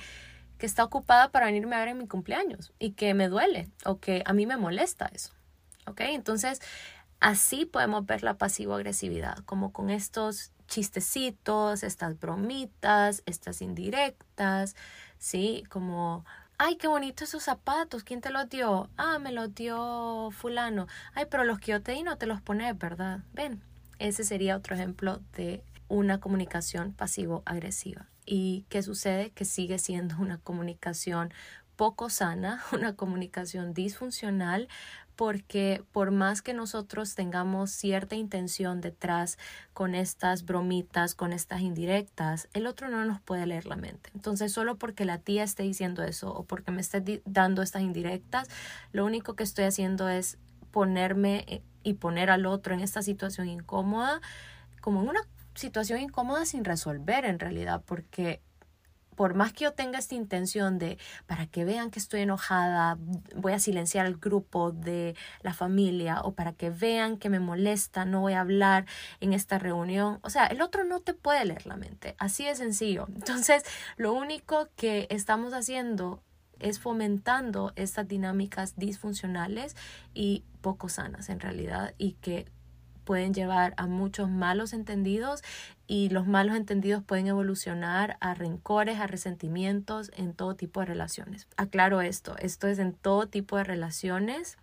que 0.57 0.65
está 0.65 0.83
ocupada 0.83 1.29
para 1.31 1.47
venirme 1.47 1.75
a 1.75 1.79
ver 1.79 1.89
en 1.89 1.97
mi 1.97 2.07
cumpleaños 2.07 2.73
y 2.79 2.91
que 2.91 3.13
me 3.13 3.29
duele 3.29 3.69
o 3.85 3.99
que 3.99 4.23
a 4.25 4.33
mí 4.33 4.45
me 4.45 4.57
molesta 4.57 5.09
eso. 5.13 5.31
¿Ok? 5.85 6.01
Entonces, 6.01 6.61
así 7.19 7.65
podemos 7.65 8.05
ver 8.05 8.23
la 8.23 8.37
pasivo-agresividad, 8.37 9.37
como 9.45 9.71
con 9.71 9.89
estos 9.89 10.51
chistecitos, 10.67 11.83
estas 11.83 12.19
bromitas, 12.19 13.23
estas 13.25 13.61
indirectas, 13.61 14.75
¿sí? 15.17 15.63
Como, 15.69 16.25
ay, 16.57 16.75
qué 16.75 16.87
bonito 16.87 17.23
esos 17.23 17.43
zapatos, 17.43 18.03
¿quién 18.03 18.21
te 18.21 18.29
los 18.29 18.49
dio? 18.49 18.89
Ah, 18.97 19.17
me 19.19 19.31
los 19.31 19.53
dio 19.55 20.29
fulano. 20.31 20.87
Ay, 21.13 21.25
pero 21.29 21.43
los 21.43 21.59
que 21.59 21.71
yo 21.71 21.81
te 21.81 21.93
di 21.93 22.03
no 22.03 22.17
te 22.17 22.25
los 22.25 22.41
pones, 22.41 22.77
¿verdad? 22.77 23.21
Ven, 23.33 23.61
ese 23.99 24.23
sería 24.23 24.57
otro 24.57 24.75
ejemplo 24.75 25.21
de 25.35 25.63
una 25.87 26.19
comunicación 26.19 26.93
pasivo-agresiva. 26.93 28.07
¿Y 28.27 28.65
qué 28.67 28.83
sucede? 28.83 29.31
Que 29.31 29.45
sigue 29.45 29.79
siendo 29.79 30.17
una 30.17 30.37
comunicación 30.37 31.33
poco 31.77 32.09
sana, 32.09 32.61
una 32.73 32.95
comunicación 32.95 33.73
disfuncional, 33.73 34.67
porque 35.15 35.83
por 35.93 36.11
más 36.11 36.43
que 36.43 36.53
nosotros 36.53 37.15
tengamos 37.15 37.71
cierta 37.71 38.15
intención 38.15 38.81
detrás 38.81 39.39
con 39.73 39.95
estas 39.95 40.45
bromitas, 40.45 41.15
con 41.15 41.33
estas 41.33 41.61
indirectas, 41.61 42.49
el 42.53 42.67
otro 42.67 42.89
no 42.89 43.03
nos 43.05 43.19
puede 43.21 43.47
leer 43.47 43.65
la 43.65 43.77
mente. 43.77 44.11
Entonces, 44.13 44.51
solo 44.51 44.75
porque 44.75 45.05
la 45.05 45.17
tía 45.17 45.43
esté 45.43 45.63
diciendo 45.63 46.03
eso 46.03 46.31
o 46.31 46.43
porque 46.43 46.71
me 46.71 46.81
esté 46.81 47.23
dando 47.25 47.63
estas 47.63 47.81
indirectas, 47.81 48.47
lo 48.91 49.05
único 49.05 49.35
que 49.35 49.43
estoy 49.43 49.65
haciendo 49.65 50.07
es 50.07 50.37
ponerme 50.69 51.45
eh, 51.47 51.63
y 51.81 51.93
poner 51.93 52.29
al 52.29 52.45
otro 52.45 52.75
en 52.75 52.81
esta 52.81 53.01
situación 53.01 53.47
incómoda, 53.47 54.21
como 54.81 55.01
en 55.01 55.09
una 55.09 55.21
situación 55.57 55.99
incómoda 55.99 56.45
sin 56.45 56.63
resolver 56.63 57.25
en 57.25 57.39
realidad, 57.39 57.81
porque 57.85 58.41
por 59.17 59.33
más 59.33 59.51
que 59.51 59.63
yo 59.63 59.73
tenga 59.73 59.97
esta 59.97 60.13
intención 60.13 60.77
de, 60.77 60.99
para 61.25 61.47
que 61.47 61.65
vean 61.65 61.89
que 61.89 61.97
estoy 61.97 62.21
enojada, 62.21 62.99
voy 63.35 63.51
a 63.51 63.59
silenciar 63.59 64.05
al 64.05 64.17
grupo 64.17 64.71
de 64.71 65.15
la 65.41 65.55
familia 65.55 66.21
o 66.21 66.35
para 66.35 66.53
que 66.53 66.69
vean 66.69 67.17
que 67.17 67.31
me 67.31 67.39
molesta, 67.39 68.05
no 68.05 68.21
voy 68.21 68.33
a 68.33 68.41
hablar 68.41 68.85
en 69.19 69.33
esta 69.33 69.57
reunión. 69.57 70.19
O 70.21 70.29
sea, 70.29 70.45
el 70.45 70.61
otro 70.61 70.83
no 70.83 70.99
te 70.99 71.15
puede 71.15 71.43
leer 71.45 71.65
la 71.65 71.77
mente, 71.77 72.15
así 72.19 72.45
de 72.45 72.55
sencillo. 72.55 73.07
Entonces, 73.15 73.63
lo 73.97 74.13
único 74.13 74.69
que 74.75 75.07
estamos 75.09 75.51
haciendo 75.53 76.21
es 76.59 76.79
fomentando 76.79 77.73
estas 77.75 78.07
dinámicas 78.07 78.75
disfuncionales 78.77 79.75
y 80.13 80.43
poco 80.61 80.89
sanas 80.89 81.29
en 81.29 81.39
realidad 81.39 81.95
y 81.97 82.13
que 82.13 82.45
pueden 83.07 83.33
llevar 83.33 83.73
a 83.77 83.87
muchos 83.87 84.29
malos 84.29 84.73
entendidos 84.73 85.41
y 85.87 86.09
los 86.09 86.27
malos 86.27 86.57
entendidos 86.57 87.01
pueden 87.01 87.27
evolucionar 87.27 88.17
a 88.19 88.33
rencores, 88.33 88.99
a 88.99 89.07
resentimientos 89.07 90.11
en 90.17 90.33
todo 90.33 90.57
tipo 90.57 90.81
de 90.81 90.87
relaciones. 90.87 91.47
Aclaro 91.55 92.01
esto, 92.01 92.35
esto 92.37 92.67
es 92.67 92.79
en 92.79 92.91
todo 92.91 93.29
tipo 93.29 93.55
de 93.55 93.63
relaciones 93.63 94.57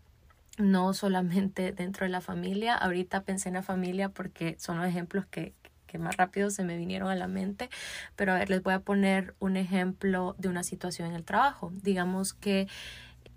no 0.58 0.92
solamente 0.92 1.72
dentro 1.76 2.04
de 2.04 2.10
la 2.10 2.20
familia. 2.20 2.74
Ahorita 2.74 3.22
pensé 3.22 3.48
en 3.48 3.54
la 3.54 3.62
familia 3.62 4.10
porque 4.10 4.56
son 4.58 4.76
los 4.76 4.86
ejemplos 4.86 5.24
que, 5.24 5.54
que 5.86 5.96
más 5.96 6.18
rápido 6.18 6.50
se 6.50 6.64
me 6.64 6.76
vinieron 6.76 7.08
a 7.08 7.16
la 7.16 7.28
mente. 7.28 7.70
Pero 8.14 8.32
a 8.32 8.38
ver, 8.38 8.50
les 8.50 8.62
voy 8.62 8.74
a 8.74 8.80
poner 8.80 9.34
un 9.38 9.56
ejemplo 9.56 10.36
de 10.36 10.50
una 10.50 10.64
situación 10.64 11.08
en 11.08 11.14
el 11.14 11.24
trabajo. 11.24 11.72
Digamos 11.82 12.34
que 12.34 12.68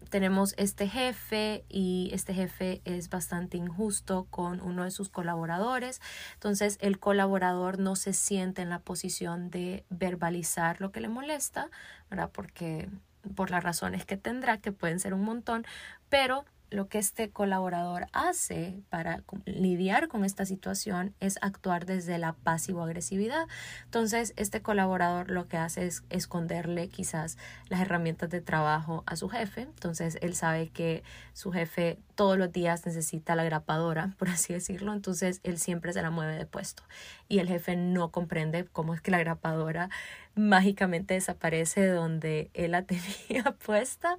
tenemos 0.09 0.53
este 0.57 0.87
jefe 0.87 1.65
y 1.69 2.09
este 2.13 2.33
jefe 2.33 2.81
es 2.85 3.09
bastante 3.09 3.57
injusto 3.57 4.27
con 4.29 4.61
uno 4.61 4.83
de 4.83 4.91
sus 4.91 5.09
colaboradores. 5.09 6.01
Entonces 6.33 6.77
el 6.81 6.99
colaborador 6.99 7.79
no 7.79 7.95
se 7.95 8.13
siente 8.13 8.61
en 8.61 8.69
la 8.69 8.79
posición 8.79 9.49
de 9.49 9.85
verbalizar 9.89 10.81
lo 10.81 10.91
que 10.91 11.01
le 11.01 11.09
molesta, 11.09 11.69
¿verdad? 12.09 12.29
Porque 12.31 12.89
por 13.35 13.51
las 13.51 13.63
razones 13.63 14.05
que 14.05 14.17
tendrá, 14.17 14.59
que 14.59 14.71
pueden 14.71 14.99
ser 14.99 15.13
un 15.13 15.23
montón, 15.23 15.65
pero 16.09 16.45
lo 16.69 16.87
que 16.87 16.97
este 16.97 17.29
colaborador 17.29 18.07
hace 18.11 18.81
para 18.89 19.23
lidiar 19.45 20.07
con 20.07 20.25
esta 20.25 20.45
situación 20.45 21.15
es 21.19 21.37
actuar 21.41 21.85
desde 21.85 22.17
la 22.17 22.33
pasivo-agresividad. 22.33 23.47
Entonces, 23.85 24.33
este 24.35 24.61
colaborador 24.61 25.31
lo 25.31 25.47
que 25.47 25.57
hace 25.57 25.85
es 25.85 26.03
esconderle 26.09 26.89
quizás 26.89 27.37
las 27.69 27.81
herramientas 27.81 28.29
de 28.29 28.41
trabajo 28.41 29.03
a 29.05 29.15
su 29.15 29.29
jefe. 29.29 29.61
Entonces, 29.61 30.17
él 30.21 30.35
sabe 30.35 30.69
que 30.69 31.03
su 31.33 31.51
jefe 31.51 31.99
todos 32.15 32.37
los 32.37 32.51
días 32.51 32.85
necesita 32.85 33.35
la 33.35 33.43
grapadora, 33.43 34.13
por 34.17 34.29
así 34.29 34.53
decirlo. 34.53 34.93
Entonces, 34.93 35.39
él 35.43 35.57
siempre 35.59 35.93
se 35.93 36.01
la 36.01 36.09
mueve 36.09 36.35
de 36.35 36.45
puesto. 36.45 36.83
Y 37.29 37.39
el 37.39 37.47
jefe 37.47 37.75
no 37.75 38.11
comprende 38.11 38.65
cómo 38.65 38.93
es 38.93 39.01
que 39.01 39.11
la 39.11 39.19
grapadora 39.19 39.89
mágicamente 40.35 41.13
desaparece 41.13 41.81
de 41.81 41.91
donde 41.91 42.51
él 42.53 42.71
la 42.71 42.81
tenía 42.83 43.43
puesta 43.65 44.17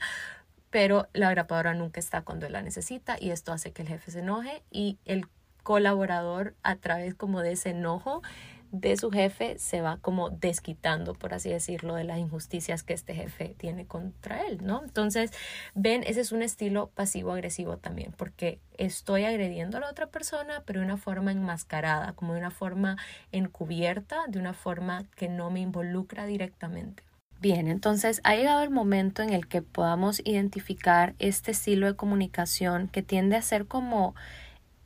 pero 0.70 1.08
la 1.12 1.30
grapadora 1.30 1.74
nunca 1.74 2.00
está 2.00 2.22
cuando 2.22 2.46
él 2.46 2.52
la 2.52 2.62
necesita 2.62 3.16
y 3.20 3.30
esto 3.30 3.52
hace 3.52 3.72
que 3.72 3.82
el 3.82 3.88
jefe 3.88 4.10
se 4.10 4.20
enoje 4.20 4.62
y 4.70 4.98
el 5.04 5.26
colaborador 5.62 6.54
a 6.62 6.76
través 6.76 7.14
como 7.14 7.40
de 7.40 7.52
ese 7.52 7.70
enojo 7.70 8.22
de 8.70 8.96
su 8.96 9.10
jefe 9.10 9.58
se 9.58 9.80
va 9.80 9.98
como 9.98 10.30
desquitando, 10.30 11.14
por 11.14 11.32
así 11.32 11.48
decirlo, 11.48 11.94
de 11.94 12.04
las 12.04 12.18
injusticias 12.18 12.82
que 12.82 12.92
este 12.92 13.14
jefe 13.14 13.54
tiene 13.56 13.86
contra 13.86 14.46
él, 14.46 14.58
¿no? 14.62 14.82
Entonces, 14.84 15.30
ven, 15.74 16.04
ese 16.06 16.20
es 16.20 16.32
un 16.32 16.42
estilo 16.42 16.90
pasivo-agresivo 16.94 17.78
también, 17.78 18.12
porque 18.12 18.60
estoy 18.76 19.24
agrediendo 19.24 19.78
a 19.78 19.80
la 19.80 19.90
otra 19.90 20.08
persona, 20.08 20.62
pero 20.66 20.80
de 20.80 20.86
una 20.86 20.98
forma 20.98 21.32
enmascarada, 21.32 22.12
como 22.12 22.34
de 22.34 22.40
una 22.40 22.50
forma 22.50 22.96
encubierta, 23.32 24.26
de 24.28 24.38
una 24.38 24.52
forma 24.52 25.04
que 25.16 25.28
no 25.28 25.50
me 25.50 25.60
involucra 25.60 26.26
directamente. 26.26 27.07
Bien, 27.40 27.68
entonces 27.68 28.20
ha 28.24 28.34
llegado 28.34 28.62
el 28.64 28.70
momento 28.70 29.22
en 29.22 29.30
el 29.30 29.46
que 29.46 29.62
podamos 29.62 30.20
identificar 30.24 31.14
este 31.20 31.52
estilo 31.52 31.86
de 31.86 31.94
comunicación 31.94 32.88
que 32.88 33.02
tiende 33.02 33.36
a 33.36 33.42
ser 33.42 33.66
como 33.66 34.16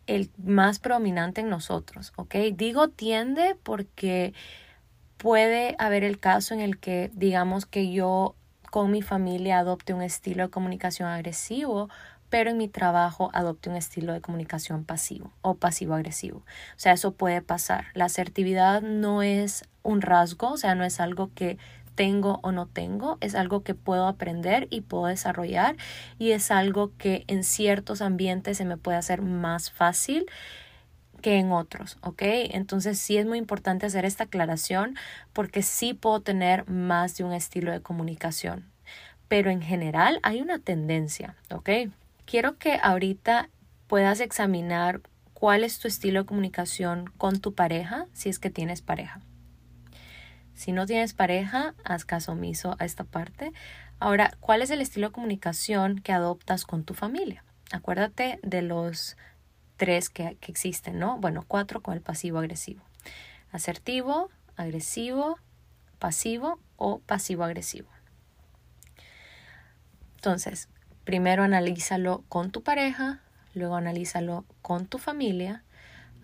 el 0.07 0.31
más 0.37 0.79
predominante 0.79 1.41
en 1.41 1.49
nosotros, 1.49 2.13
¿ok? 2.17 2.35
Digo 2.55 2.89
tiende 2.89 3.57
porque 3.63 4.35
puede 5.17 5.77
haber 5.79 6.05
el 6.05 6.19
caso 6.19 6.53
en 6.53 6.61
el 6.61 6.79
que 6.79 7.11
digamos 7.15 7.65
que 7.65 7.91
yo 7.91 8.35
con 8.71 8.91
mi 8.91 9.01
familia 9.01 9.59
adopte 9.59 9.95
un 9.95 10.03
estilo 10.03 10.43
de 10.43 10.51
comunicación 10.51 11.09
agresivo, 11.09 11.89
pero 12.29 12.51
en 12.51 12.59
mi 12.59 12.69
trabajo 12.69 13.31
adopte 13.33 13.71
un 13.71 13.77
estilo 13.77 14.13
de 14.13 14.21
comunicación 14.21 14.85
pasivo 14.85 15.33
o 15.43 15.55
pasivo-agresivo. 15.55 16.39
O 16.39 16.79
sea, 16.79 16.93
eso 16.93 17.13
puede 17.13 17.41
pasar. 17.43 17.87
La 17.95 18.07
asertividad 18.07 18.83
no 18.83 19.23
es 19.23 19.65
un 19.83 20.03
rasgo, 20.03 20.53
o 20.53 20.57
sea, 20.57 20.75
no 20.75 20.85
es 20.85 21.01
algo 21.01 21.31
que 21.35 21.59
tengo 21.95 22.41
o 22.43 22.53
no 22.53 22.67
tengo, 22.67 23.19
es 23.21 23.35
algo 23.35 23.63
que 23.63 23.75
puedo 23.75 24.07
aprender 24.07 24.69
y 24.71 24.83
puedo 24.83 25.07
desarrollar 25.07 25.77
y 26.19 26.33
es 26.33 26.51
algo 26.51 26.93
que 26.97 27.25
en 27.27 27.45
ciertos 27.45 28.03
ambientes 28.03 28.57
se 28.57 28.65
me 28.65 28.77
puede 28.77 28.99
hacer 28.99 29.23
más 29.23 29.71
fácil 29.71 30.27
que 31.21 31.39
en 31.39 31.53
otros, 31.53 31.97
¿ok? 32.03 32.23
Entonces 32.51 32.99
sí 32.99 33.17
es 33.17 33.27
muy 33.27 33.39
importante 33.39 33.87
hacer 33.87 34.05
esta 34.05 34.25
aclaración 34.25 34.97
porque 35.33 35.63
sí 35.63 35.95
puedo 35.95 36.21
tener 36.21 36.69
más 36.69 37.17
de 37.17 37.25
un 37.25 37.33
estilo 37.33 37.73
de 37.73 37.81
comunicación, 37.81 38.71
pero 39.29 39.51
en 39.51 39.63
general 39.63 40.19
hay 40.23 40.43
una 40.43 40.59
tendencia, 40.59 41.37
¿ok? 41.51 41.71
Quiero 42.27 42.59
que 42.59 42.79
ahorita 42.83 43.49
puedas 43.87 44.21
examinar 44.21 45.01
cuál 45.33 45.65
es 45.65 45.79
tu 45.79 45.89
estilo 45.89 46.21
de 46.21 46.27
comunicación 46.27 47.11
con 47.19 47.41
tu 47.41 47.55
pareja, 47.55 48.07
si 48.13 48.29
es 48.29 48.39
que 48.39 48.51
tienes 48.51 48.83
pareja. 48.83 49.21
Si 50.55 50.73
no 50.73 50.87
tienes 50.87 51.15
pareja, 51.15 51.75
haz 51.85 52.05
caso 52.05 52.33
omiso 52.33 52.77
a 52.79 52.85
esta 52.85 53.05
parte. 53.05 53.53
Ahora, 53.99 54.33
¿cuál 54.41 54.63
es 54.63 54.71
el 54.71 54.81
estilo 54.81 55.09
de 55.09 55.13
comunicación 55.13 56.01
que 56.01 56.13
adoptas 56.13 56.65
con 56.65 56.85
tu 56.85 56.95
familia? 56.95 57.45
Acuérdate 57.73 58.39
de 58.43 58.63
los 58.63 59.17
tres 59.77 60.11
que, 60.11 60.37
que 60.41 60.51
existen, 60.51 60.99
¿no? 60.99 61.19
Bueno, 61.19 61.45
cuatro 61.47 61.83
con 61.83 61.95
el 61.95 62.01
pasivo 62.01 62.39
agresivo. 62.39 62.83
Asertivo, 63.51 64.31
agresivo, 64.57 65.39
pasivo 65.99 66.59
o 66.77 66.99
pasivo 66.99 67.45
agresivo. 67.45 67.89
Entonces, 70.17 70.69
primero 71.05 71.45
analízalo 71.45 72.25
con 72.29 72.51
tu 72.51 72.63
pareja, 72.63 73.21
luego 73.55 73.77
analízalo 73.77 74.45
con 74.63 74.87
tu 74.87 74.99
familia. 74.99 75.63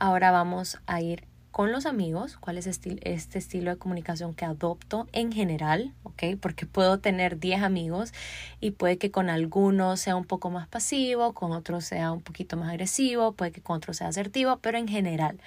Ahora 0.01 0.33
vamos 0.33 0.79
a 0.87 1.01
ir 1.01 1.28
con 1.51 1.73
los 1.73 1.87
amigos, 1.87 2.37
cuál 2.37 2.59
es 2.59 2.67
este, 2.67 2.99
estilo 3.11 3.71
de 3.71 3.79
comunicación 3.79 4.35
que 4.35 4.45
adopto 4.45 5.09
en 5.13 5.33
general. 5.33 5.95
Porque 6.41 6.67
puedo 6.67 6.99
tener 6.99 7.39
10 7.39 7.63
amigos 7.63 8.13
y 8.61 8.73
puede 8.73 8.99
que 8.99 9.11
con 9.11 9.31
algunos 9.31 10.01
sea 10.01 10.17
un 10.17 10.25
poco 10.25 10.51
más 10.51 10.67
pasivo, 10.67 11.33
con 11.33 11.53
otros 11.53 11.85
sea 11.85 12.13
un 12.13 12.23
poquito 12.23 12.57
más 12.57 12.71
agresivo, 12.71 13.33
puede 13.33 13.53
que 13.53 13.61
con 13.61 13.77
otros 13.77 13.99
sea 13.99 14.09
asertivo, 14.09 14.59
pero 14.61 14.79
en 14.79 14.89
general. 14.89 15.41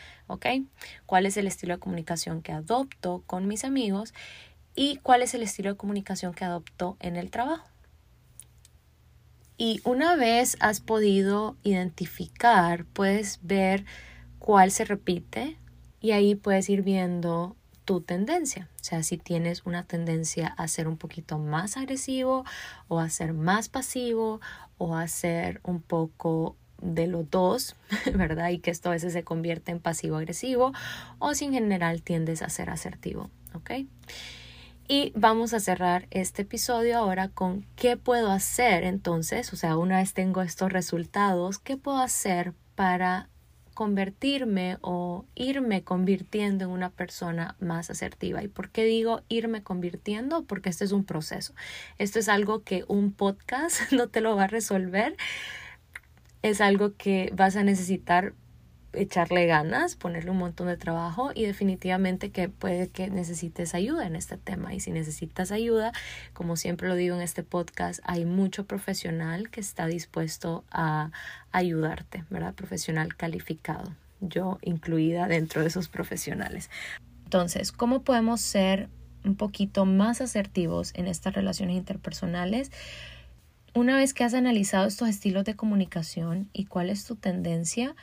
¿Cuál 1.05 1.25
es 1.25 1.38
el 1.38 1.48
estilo 1.48 1.74
de 1.74 1.79
comunicación 1.79 2.41
que 2.41 2.53
adopto 2.53 3.24
con 3.27 3.48
mis 3.48 3.65
amigos 3.65 4.13
y 4.75 4.98
cuál 5.03 5.22
es 5.22 5.34
el 5.34 5.43
estilo 5.43 5.72
de 5.72 5.77
comunicación 5.77 6.34
que 6.34 6.46
adopto 6.46 6.96
en 7.00 7.17
el 7.17 7.29
trabajo? 7.29 7.67
Y 9.58 9.81
una 9.84 10.15
vez 10.15 10.58
has 10.60 10.79
podido 10.79 11.55
identificar, 11.63 12.86
puedes 12.86 13.39
ver 13.43 13.86
cuál 14.39 14.72
se 14.72 14.86
repite, 14.86 15.58
y 16.01 16.12
ahí 16.12 16.36
puedes 16.36 16.67
ir 16.70 16.81
viendo 16.81 17.55
tu 17.86 18.01
tendencia. 18.01 18.67
O 18.81 18.84
sea, 18.84 19.03
si 19.03 19.17
tienes 19.17 19.65
una 19.65 19.84
tendencia 19.84 20.48
a 20.58 20.67
ser 20.67 20.88
un 20.88 20.98
poquito 20.98 21.38
más 21.38 21.77
agresivo 21.77 22.43
o 22.88 23.00
a 23.00 23.10
ser 23.10 23.34
más 23.34 23.70
pasivo 23.70 24.41
o 24.77 24.96
a 24.96 25.08
ser 25.08 25.62
un 25.63 25.81
poco 25.81 26.55
de 26.81 27.08
los 27.08 27.29
dos, 27.29 27.75
¿verdad? 28.15 28.50
Y 28.50 28.60
que 28.60 28.72
esto 28.72 28.89
a 28.89 28.93
veces 28.93 29.13
se 29.13 29.24
convierte 29.24 29.72
en 29.72 29.79
pasivo-agresivo 29.79 30.74
o 31.20 31.34
si 31.36 31.46
en 31.46 31.53
general 31.53 32.01
tiendes 32.01 32.41
a 32.41 32.50
ser 32.50 32.70
asertivo, 32.70 33.29
¿ok? 33.53 33.72
Y 34.88 35.13
vamos 35.15 35.53
a 35.53 35.60
cerrar 35.60 36.08
este 36.10 36.41
episodio 36.41 36.98
ahora 36.98 37.29
con 37.29 37.65
qué 37.75 37.96
puedo 37.98 38.31
hacer 38.31 38.84
entonces, 38.84 39.53
o 39.53 39.55
sea, 39.55 39.77
una 39.77 40.00
vez 40.00 40.13
tengo 40.13 40.41
estos 40.41 40.72
resultados, 40.74 41.60
¿qué 41.60 41.77
puedo 41.77 42.00
hacer 42.00 42.53
para 42.75 43.29
convertirme 43.74 44.78
o 44.82 45.25
irme 45.36 45.84
convirtiendo 45.84 46.66
en 46.66 46.72
una 46.72 46.90
persona 46.90 47.56
más 47.60 47.90
asertiva. 47.90 48.44
¿Y 48.44 48.48
por 48.48 48.70
qué 48.70 48.84
digo 48.84 49.22
irme 49.30 49.63
convirtiendo? 49.63 50.44
Porque 50.44 50.70
este 50.70 50.86
es 50.86 50.92
un 50.92 51.06
proceso. 51.06 51.54
Esto 51.98 52.20
es 52.20 52.30
algo 52.30 52.63
que 52.63 52.84
un 52.88 53.12
podcast 53.13 53.80
no 53.92 54.10
te 54.10 54.22
lo 54.22 54.36
va 54.36 54.44
a 54.44 54.48
resolver. 54.48 55.16
Es 56.42 56.60
algo 56.62 56.96
que 56.96 57.32
vas 57.36 57.56
a 57.56 57.63
necesitar 57.63 58.34
echarle 58.93 59.45
ganas, 59.45 59.95
ponerle 59.95 60.31
un 60.31 60.38
montón 60.38 60.67
de 60.67 60.77
trabajo 60.77 61.31
y 61.33 61.45
definitivamente 61.45 62.31
que 62.31 62.50
puede 62.50 62.89
que 62.89 63.10
necesites 63.10 63.74
ayuda 63.74 64.05
en 64.05 64.15
este 64.15 64.38
tema. 64.38 64.74
Y 64.74 64.79
si 64.79 64.91
necesitas 64.91 65.51
ayuda, 65.51 65.91
como 66.33 66.55
siempre 66.55 66.88
lo 66.88 66.95
digo 66.95 67.15
en 67.15 67.21
este 67.21 67.43
podcast, 67.43 68.01
hay 68.03 68.25
mucho 68.25 68.65
profesional 68.65 69.50
que 69.50 69.62
está 69.62 69.88
dispuesto 69.88 70.63
a 70.71 71.12
ayudarte, 71.51 72.25
¿verdad? 72.29 72.53
Profesional 72.53 73.15
calificado, 73.15 73.95
yo 74.19 74.60
incluida 74.62 75.27
dentro 75.27 75.62
de 75.62 75.67
esos 75.67 75.88
profesionales. 75.88 76.69
Entonces, 77.24 77.71
¿cómo 77.71 78.01
podemos 78.01 78.41
ser 78.41 78.89
un 79.24 79.36
poquito 79.36 79.86
más 79.86 80.19
asertivos 80.19 80.91
en 80.95 81.07
estas 81.07 81.33
relaciones 81.33 81.77
interpersonales? 81.77 82.71
Una 83.74 83.95
vez 83.95 84.13
que 84.13 84.25
has 84.25 84.33
analizado 84.33 84.86
estos 84.86 85.07
estilos 85.07 85.45
de 85.45 85.55
comunicación 85.55 86.50
y 86.51 86.65
cuál 86.65 86.89
es 86.89 87.05
tu 87.05 87.15
tendencia, 87.15 87.95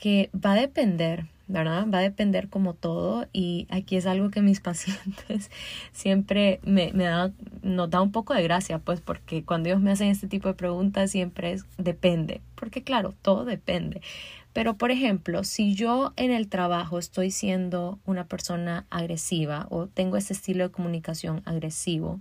que 0.00 0.30
va 0.34 0.52
a 0.52 0.56
depender, 0.56 1.26
¿verdad? 1.46 1.86
Va 1.92 1.98
a 1.98 2.02
depender 2.02 2.48
como 2.48 2.72
todo 2.72 3.26
y 3.34 3.66
aquí 3.68 3.96
es 3.96 4.06
algo 4.06 4.30
que 4.30 4.40
mis 4.40 4.60
pacientes 4.68 5.50
siempre 5.92 6.58
me, 6.64 6.90
me 6.94 7.04
da, 7.04 7.32
nos 7.62 7.90
da 7.90 8.00
un 8.00 8.10
poco 8.10 8.32
de 8.32 8.42
gracia, 8.42 8.78
pues 8.78 9.02
porque 9.02 9.44
cuando 9.44 9.68
ellos 9.68 9.82
me 9.82 9.90
hacen 9.90 10.08
este 10.08 10.26
tipo 10.26 10.48
de 10.48 10.54
preguntas 10.54 11.10
siempre 11.10 11.52
es 11.52 11.66
depende, 11.76 12.40
porque 12.54 12.82
claro, 12.82 13.14
todo 13.20 13.44
depende. 13.44 14.00
Pero 14.54 14.74
por 14.74 14.90
ejemplo, 14.90 15.44
si 15.44 15.74
yo 15.74 16.14
en 16.16 16.32
el 16.32 16.48
trabajo 16.48 16.98
estoy 16.98 17.30
siendo 17.30 17.98
una 18.06 18.24
persona 18.24 18.86
agresiva 18.88 19.66
o 19.68 19.86
tengo 19.86 20.16
ese 20.16 20.32
estilo 20.32 20.64
de 20.64 20.72
comunicación 20.72 21.42
agresivo, 21.44 22.20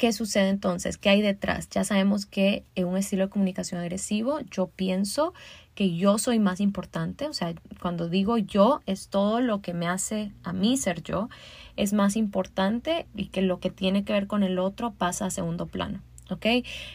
¿Qué 0.00 0.14
sucede 0.14 0.48
entonces? 0.48 0.96
¿Qué 0.96 1.10
hay 1.10 1.20
detrás? 1.20 1.68
Ya 1.68 1.84
sabemos 1.84 2.24
que 2.24 2.64
en 2.74 2.86
un 2.86 2.96
estilo 2.96 3.26
de 3.26 3.28
comunicación 3.28 3.82
agresivo 3.82 4.40
yo 4.50 4.68
pienso 4.68 5.34
que 5.74 5.94
yo 5.94 6.16
soy 6.16 6.38
más 6.38 6.62
importante, 6.62 7.26
o 7.26 7.34
sea, 7.34 7.54
cuando 7.82 8.08
digo 8.08 8.38
yo 8.38 8.80
es 8.86 9.08
todo 9.08 9.42
lo 9.42 9.60
que 9.60 9.74
me 9.74 9.86
hace 9.86 10.32
a 10.42 10.54
mí 10.54 10.78
ser 10.78 11.02
yo, 11.02 11.28
es 11.76 11.92
más 11.92 12.16
importante 12.16 13.08
y 13.14 13.26
que 13.26 13.42
lo 13.42 13.60
que 13.60 13.68
tiene 13.68 14.02
que 14.02 14.14
ver 14.14 14.26
con 14.26 14.42
el 14.42 14.58
otro 14.58 14.94
pasa 14.94 15.26
a 15.26 15.30
segundo 15.30 15.66
plano, 15.66 16.00
¿ok? 16.30 16.46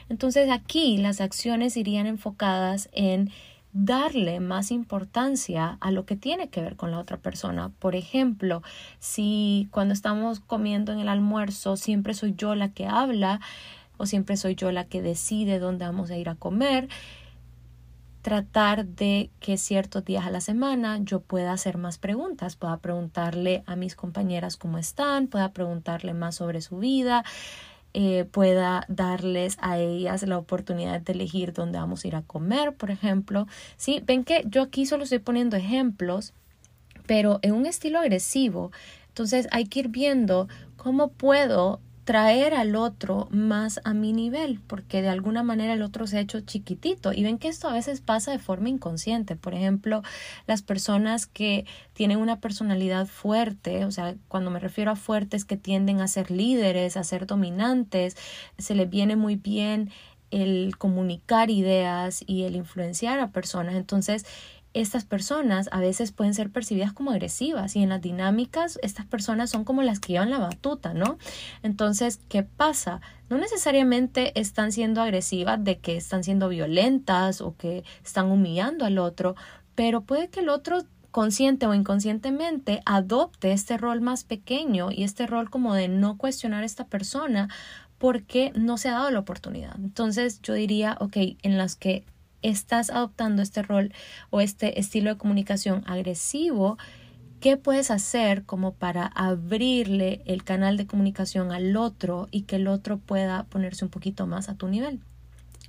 Entonces 0.10 0.50
aquí 0.50 0.98
las 0.98 1.22
acciones 1.22 1.78
irían 1.78 2.08
enfocadas 2.08 2.90
en 2.92 3.30
darle 3.78 4.40
más 4.40 4.72
importancia 4.72 5.78
a 5.82 5.92
lo 5.92 6.06
que 6.06 6.16
tiene 6.16 6.48
que 6.48 6.62
ver 6.62 6.78
con 6.78 6.92
la 6.92 7.00
otra 7.00 7.18
persona. 7.18 7.74
Por 7.78 7.96
ejemplo, 7.96 8.64
si 9.00 9.68
cuando 9.70 9.94
estamos 9.94 10.40
comiendo 10.40 10.94
en 10.94 11.00
el 11.00 11.10
almuerzo 11.10 11.76
siempre 11.76 12.14
soy 12.14 12.34
yo 12.38 12.56
la 12.56 12.70
que 12.70 12.88
habla 12.88 13.42
o 13.98 14.06
siempre 14.06 14.38
soy 14.38 14.56
yo 14.56 14.72
la 14.72 14.86
que 14.86 15.02
decide 15.02 15.60
dónde 15.60 15.84
vamos 15.84 16.10
a 16.10 16.16
ir 16.16 16.30
a 16.30 16.36
comer, 16.36 16.88
tratar 18.22 18.86
de 18.86 19.30
que 19.42 19.58
ciertos 19.58 20.06
días 20.06 20.26
a 20.26 20.32
la 20.32 20.40
semana 20.40 21.00
yo 21.02 21.20
pueda 21.20 21.52
hacer 21.52 21.78
más 21.78 21.98
preguntas, 21.98 22.56
pueda 22.56 22.78
preguntarle 22.78 23.64
a 23.66 23.76
mis 23.76 23.98
compañeras 23.98 24.56
cómo 24.56 24.78
están, 24.78 25.28
pueda 25.28 25.52
preguntarle 25.52 26.14
más 26.14 26.36
sobre 26.36 26.62
su 26.62 26.78
vida, 26.78 27.26
eh, 27.98 28.26
pueda 28.26 28.86
darles 28.90 29.58
a 29.62 29.80
ellas 29.80 30.22
la 30.24 30.38
oportunidad 30.38 31.00
de 31.00 31.14
elegir 31.14 31.54
dónde 31.54 31.80
vamos 31.80 32.04
a 32.04 32.08
ir 32.10 32.16
a 32.18 32.24
comer, 32.24 32.74
por 32.74 32.92
ejemplo. 32.92 33.48
Sí, 33.78 34.04
ven 34.06 34.26
que 34.26 34.44
yo 34.48 34.64
aquí 34.64 34.86
solo 34.86 35.04
estoy 35.04 35.20
poniendo 35.20 35.56
ejemplos, 35.56 36.34
pero 37.08 37.40
en 37.42 37.54
un 37.54 37.66
estilo 37.66 38.00
agresivo. 38.00 38.74
Entonces 39.08 39.48
hay 39.52 39.68
que 39.68 39.80
ir 39.80 39.88
viendo 39.88 40.50
cómo 40.76 41.08
puedo 41.08 41.80
traer 42.06 42.54
al 42.54 42.76
otro 42.76 43.28
más 43.32 43.82
a 43.84 43.96
mi 43.96 44.14
nivel, 44.14 44.62
porque 44.68 45.02
de 45.02 45.10
alguna 45.10 45.42
manera 45.42 45.74
el 45.74 45.82
otro 45.82 46.06
se 46.06 46.18
ha 46.18 46.22
hecho 46.22 46.40
chiquitito. 46.40 47.12
Y 47.12 47.24
ven 47.24 47.40
que 47.40 47.48
esto 47.48 47.68
a 47.68 47.74
veces 47.74 48.00
pasa 48.00 48.32
de 48.32 48.38
forma 48.40 48.70
inconsciente. 48.70 49.36
Por 49.36 49.56
ejemplo, 49.56 50.04
las 50.46 50.62
personas 50.62 51.26
que 51.26 51.66
tienen 51.94 52.20
una 52.20 52.40
personalidad 52.40 53.08
fuerte, 53.08 53.86
o 53.86 53.92
sea, 53.92 54.16
cuando 54.28 54.52
me 54.52 54.60
refiero 54.60 54.92
a 54.92 54.96
fuertes 54.96 55.46
que 55.46 55.58
tienden 55.58 56.00
a 56.00 56.08
ser 56.08 56.30
líderes, 56.30 56.96
a 56.96 57.04
ser 57.04 57.26
dominantes, 57.26 58.16
se 58.60 58.76
les 58.76 58.88
viene 58.88 59.16
muy 59.16 59.36
bien 59.36 59.90
el 60.30 60.78
comunicar 60.78 61.50
ideas 61.50 62.24
y 62.28 62.44
el 62.44 62.56
influenciar 62.56 63.20
a 63.20 63.32
personas. 63.32 63.76
Entonces, 63.76 64.26
estas 64.76 65.06
personas 65.06 65.70
a 65.72 65.80
veces 65.80 66.12
pueden 66.12 66.34
ser 66.34 66.52
percibidas 66.52 66.92
como 66.92 67.12
agresivas 67.12 67.76
y 67.76 67.82
en 67.82 67.90
las 67.90 68.02
dinámicas 68.02 68.78
estas 68.84 69.06
personas 69.06 69.50
son 69.50 69.64
como 69.64 69.82
las 69.82 70.00
que 70.00 70.14
llevan 70.14 70.30
la 70.30 70.38
batuta, 70.38 70.94
¿no? 70.94 71.18
Entonces, 71.64 72.20
¿qué 72.28 72.44
pasa? 72.44 73.00
No 73.30 73.38
necesariamente 73.38 74.38
están 74.40 74.74
siendo 74.74 75.02
agresivas 75.02 75.64
de 75.64 75.78
que 75.80 75.96
están 75.96 76.26
siendo 76.26 76.50
violentas 76.50 77.40
o 77.40 77.56
que 77.56 77.86
están 78.04 78.30
humillando 78.30 78.86
al 78.86 78.98
otro, 78.98 79.36
pero 79.76 80.02
puede 80.02 80.30
que 80.30 80.42
el 80.42 80.50
otro 80.50 80.84
consciente 81.12 81.66
o 81.66 81.74
inconscientemente 81.74 82.82
adopte 82.86 83.54
este 83.54 83.78
rol 83.78 84.02
más 84.02 84.26
pequeño 84.26 84.92
y 84.92 85.04
este 85.04 85.26
rol 85.26 85.50
como 85.50 85.74
de 85.74 85.88
no 85.88 86.18
cuestionar 86.18 86.64
a 86.64 86.66
esta 86.66 86.88
persona 86.88 87.48
porque 87.98 88.52
no 88.56 88.78
se 88.78 88.90
ha 88.90 88.96
dado 88.96 89.12
la 89.12 89.20
oportunidad. 89.20 89.74
Entonces 89.78 90.42
yo 90.42 90.54
diría, 90.54 90.98
ok, 91.00 91.16
en 91.42 91.58
las 91.58 91.78
que 91.78 92.04
estás 92.42 92.90
adoptando 92.90 93.42
este 93.42 93.62
rol 93.62 93.94
o 94.30 94.42
este 94.42 94.80
estilo 94.80 95.12
de 95.12 95.18
comunicación 95.18 95.84
agresivo, 95.88 96.78
¿qué 97.40 97.58
puedes 97.58 97.92
hacer 97.92 98.44
como 98.44 98.74
para 98.74 99.06
abrirle 99.08 100.22
el 100.26 100.44
canal 100.44 100.78
de 100.78 100.88
comunicación 100.88 101.52
al 101.52 101.76
otro 101.78 102.28
y 102.32 102.42
que 102.42 102.58
el 102.58 102.68
otro 102.68 102.98
pueda 102.98 103.44
ponerse 103.44 103.86
un 103.86 103.92
poquito 103.92 104.28
más 104.28 104.50
a 104.50 104.56
tu 104.56 104.68
nivel? 104.68 105.00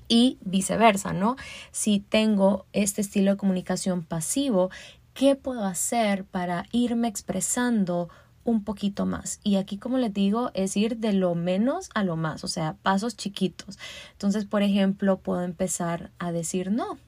Y 0.08 0.38
viceversa, 0.40 1.12
¿no? 1.12 1.36
Si 1.72 2.00
tengo 2.00 2.66
este 2.72 3.00
estilo 3.00 3.32
de 3.32 3.36
comunicación 3.36 4.04
pasivo, 4.04 4.70
¿qué 5.14 5.34
puedo 5.34 5.64
hacer 5.64 6.24
para 6.24 6.66
irme 6.70 7.08
expresando 7.08 8.08
un 8.46 8.64
poquito 8.64 9.04
más. 9.04 9.40
Y 9.42 9.56
aquí, 9.56 9.76
como 9.76 9.98
les 9.98 10.14
digo, 10.14 10.50
es 10.54 10.76
ir 10.76 10.96
de 10.96 11.12
lo 11.12 11.34
menos 11.34 11.90
a 11.94 12.04
lo 12.04 12.16
más, 12.16 12.44
o 12.44 12.48
sea, 12.48 12.76
pasos 12.82 13.16
chiquitos. 13.16 13.78
Entonces, 14.12 14.46
por 14.46 14.62
ejemplo, 14.62 15.18
puedo 15.18 15.42
empezar 15.42 16.10
a 16.18 16.32
decir 16.32 16.70
no. 16.70 16.98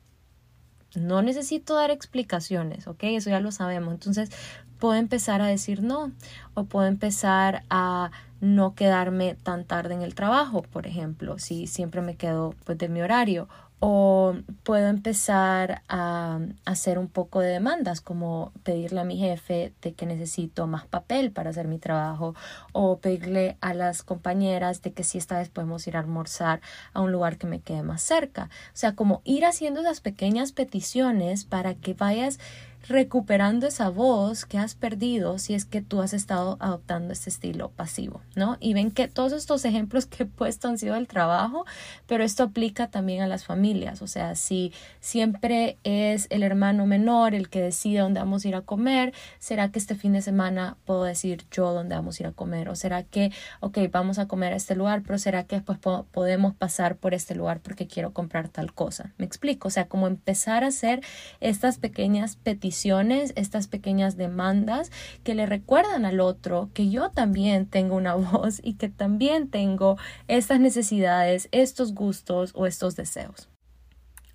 No 0.95 1.23
necesito 1.23 1.75
dar 1.75 1.91
explicaciones, 1.91 2.89
¿ok? 2.89 3.05
Eso 3.05 3.31
ya 3.31 3.41
lo 3.41 3.53
sabemos. 3.53 3.95
Entonces, 3.95 4.31
puedo 4.79 4.95
empezar 4.95 5.41
a 5.41 5.47
decir 5.47 5.83
no 5.83 6.13
o 6.55 6.65
puedo 6.65 6.87
empezar 6.87 7.63
a 7.71 8.11
no 8.41 8.75
quedarme 8.75 9.35
tan 9.35 9.65
tarde 9.65 9.95
en 9.95 10.03
el 10.03 10.15
trabajo, 10.15 10.63
por 10.63 10.87
ejemplo, 10.87 11.39
si 11.39 11.67
siempre 11.67 12.03
me 12.03 12.17
quedo 12.17 12.55
pues 12.65 12.79
de 12.79 12.89
mi 12.89 13.01
horario 13.01 13.49
o 13.81 14.35
puedo 14.65 14.89
empezar 14.89 15.83
a 15.89 16.41
hacer 16.65 16.99
un 16.99 17.09
poco 17.09 17.41
de 17.41 17.51
demandas 17.51 18.01
como 18.01 18.53
pedirle 18.65 19.01
a 19.01 19.05
mi 19.05 19.17
jefe 19.17 19.73
de 19.83 19.93
que 19.93 20.07
necesito 20.07 20.67
más 20.67 20.87
papel 20.87 21.31
para 21.31 21.51
hacer 21.51 21.69
mi 21.69 21.79
trabajo 21.79 22.35
o 22.73 22.99
pedirle 22.99 23.57
a 23.61 23.75
las 23.75 24.03
compañeras 24.03 24.83
de 24.83 24.93
que 24.93 25.05
si 25.05 25.19
esta 25.19 25.39
vez 25.39 25.49
podemos 25.49 25.87
ir 25.87 25.97
a 25.97 26.01
almorzar 26.01 26.61
a 26.93 27.01
un 27.01 27.13
lugar 27.13 27.39
que 27.39 27.47
me 27.47 27.61
quede 27.61 27.83
más 27.83 28.03
cerca. 28.03 28.51
O 28.69 28.77
sea, 28.77 28.95
como 28.95 29.23
ir 29.25 29.45
haciendo 29.45 29.81
esas 29.81 30.01
pequeñas 30.01 30.53
peticiones 30.53 31.45
para 31.45 31.75
que 31.75 31.95
vayas 31.95 32.41
recuperando 32.87 33.67
esa 33.67 33.89
voz 33.91 34.45
que 34.45 34.59
has 34.59 34.75
perdido 34.75 35.39
si 35.39 35.55
es 35.55 35.65
que 35.65 35.83
tú 35.83 36.01
has 36.01 36.13
estado 36.13 36.57
adoptando 36.61 37.13
este 37.13 37.31
estilo 37.31 37.71
pasivo, 37.71 38.23
¿no? 38.35 38.57
Y 38.61 38.75
ven 38.75 38.91
que 38.91 39.09
todos 39.09 39.33
estos 39.33 39.65
ejemplos 39.65 40.07
que 40.07 40.23
he 40.23 40.27
puesto 40.27 40.69
han 40.69 40.79
sido 40.79 40.95
del 40.95 41.07
trabajo, 41.07 41.67
pero 42.07 42.25
esto 42.25 42.45
aplica 42.45 42.89
también 42.89 43.23
a 43.23 43.27
las 43.27 43.45
familias, 43.45 44.01
o 44.01 44.07
sea, 44.07 44.35
si 44.37 44.73
siempre 45.01 45.77
es 45.85 46.27
el 46.31 46.43
hermano 46.43 46.87
menor 46.87 47.35
el 47.35 47.49
que 47.49 47.61
decide 47.61 48.01
dónde 48.01 48.21
vamos 48.21 48.45
a 48.45 48.49
ir 48.49 48.55
a 48.55 48.63
comer, 48.63 49.13
¿será 49.39 49.71
que 49.71 49.79
este 49.79 49.95
fin 49.95 50.13
de 50.13 50.23
semana 50.23 50.77
puedo 50.85 51.05
decir 51.05 51.45
yo 51.51 51.73
dónde 51.73 51.95
vamos 51.95 52.19
a 52.19 52.23
ir 52.23 52.27
a 52.29 52.33
comer? 52.33 52.69
¿O 52.69 52.77
será 52.77 53.03
que, 53.03 53.33
ok, 53.61 53.79
vamos 53.91 54.19
a 54.19 54.29
comer 54.29 54.53
a 54.53 54.57
este 54.57 54.75
lugar, 54.75 55.03
pero 55.03 55.19
será 55.19 55.45
que 55.45 55.57
después 55.57 55.79
podemos 55.79 56.55
pasar 56.55 56.97
por 56.97 57.15
este 57.15 57.35
lugar 57.35 57.61
porque 57.61 57.87
quiero 57.87 58.13
comprar 58.13 58.49
tal 58.49 58.73
cosa? 58.73 59.13
¿Me 59.19 59.27
explico? 59.27 59.69
O 59.69 59.71
sea, 59.71 59.89
como 59.89 60.07
empezar 60.07 60.65
a 60.65 60.69
hacer 60.69 61.03
estas 61.41 61.79
pequeñas 61.79 62.37
peticiones 62.37 62.68
estas 62.71 63.67
pequeñas 63.67 64.17
demandas 64.17 64.91
que 65.25 65.35
le 65.35 65.47
recuerdan 65.47 66.05
al 66.05 66.21
otro 66.21 66.71
que 66.75 66.91
yo 66.91 67.11
también 67.11 67.67
tengo 67.67 67.97
una 67.97 68.15
voz 68.17 68.61
y 68.63 68.75
que 68.75 68.89
también 68.89 69.49
tengo 69.49 69.97
estas 70.27 70.61
necesidades, 70.61 71.49
estos 71.53 71.95
gustos 71.95 72.53
o 72.55 72.67
estos 72.67 72.97
deseos. 72.97 73.49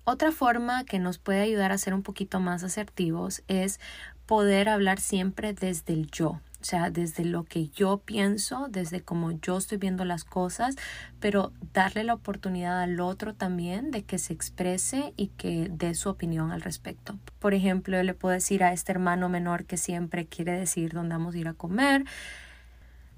Otra 0.04 0.32
forma 0.32 0.84
que 0.84 0.98
nos 0.98 1.18
puede 1.18 1.40
ayudar 1.40 1.72
a 1.72 1.78
ser 1.78 1.94
un 1.94 2.02
poquito 2.02 2.38
más 2.38 2.62
asertivos 2.62 3.42
es 3.48 3.80
poder 4.26 4.68
hablar 4.68 5.00
siempre 5.00 5.54
desde 5.54 5.94
el 5.94 6.10
yo, 6.10 6.40
o 6.64 6.66
sea, 6.66 6.88
desde 6.88 7.26
lo 7.26 7.44
que 7.44 7.68
yo 7.68 7.98
pienso, 7.98 8.68
desde 8.70 9.02
cómo 9.02 9.32
yo 9.32 9.58
estoy 9.58 9.76
viendo 9.76 10.06
las 10.06 10.24
cosas, 10.24 10.76
pero 11.20 11.52
darle 11.74 12.04
la 12.04 12.14
oportunidad 12.14 12.80
al 12.80 13.00
otro 13.00 13.34
también 13.34 13.90
de 13.90 14.04
que 14.04 14.16
se 14.16 14.32
exprese 14.32 15.12
y 15.18 15.26
que 15.26 15.68
dé 15.70 15.94
su 15.94 16.08
opinión 16.08 16.52
al 16.52 16.62
respecto. 16.62 17.18
Por 17.38 17.52
ejemplo, 17.52 17.98
yo 17.98 18.02
le 18.02 18.14
puedo 18.14 18.32
decir 18.32 18.64
a 18.64 18.72
este 18.72 18.92
hermano 18.92 19.28
menor 19.28 19.66
que 19.66 19.76
siempre 19.76 20.24
quiere 20.24 20.58
decir 20.58 20.94
dónde 20.94 21.16
vamos 21.16 21.34
a 21.34 21.38
ir 21.38 21.48
a 21.48 21.52
comer, 21.52 22.06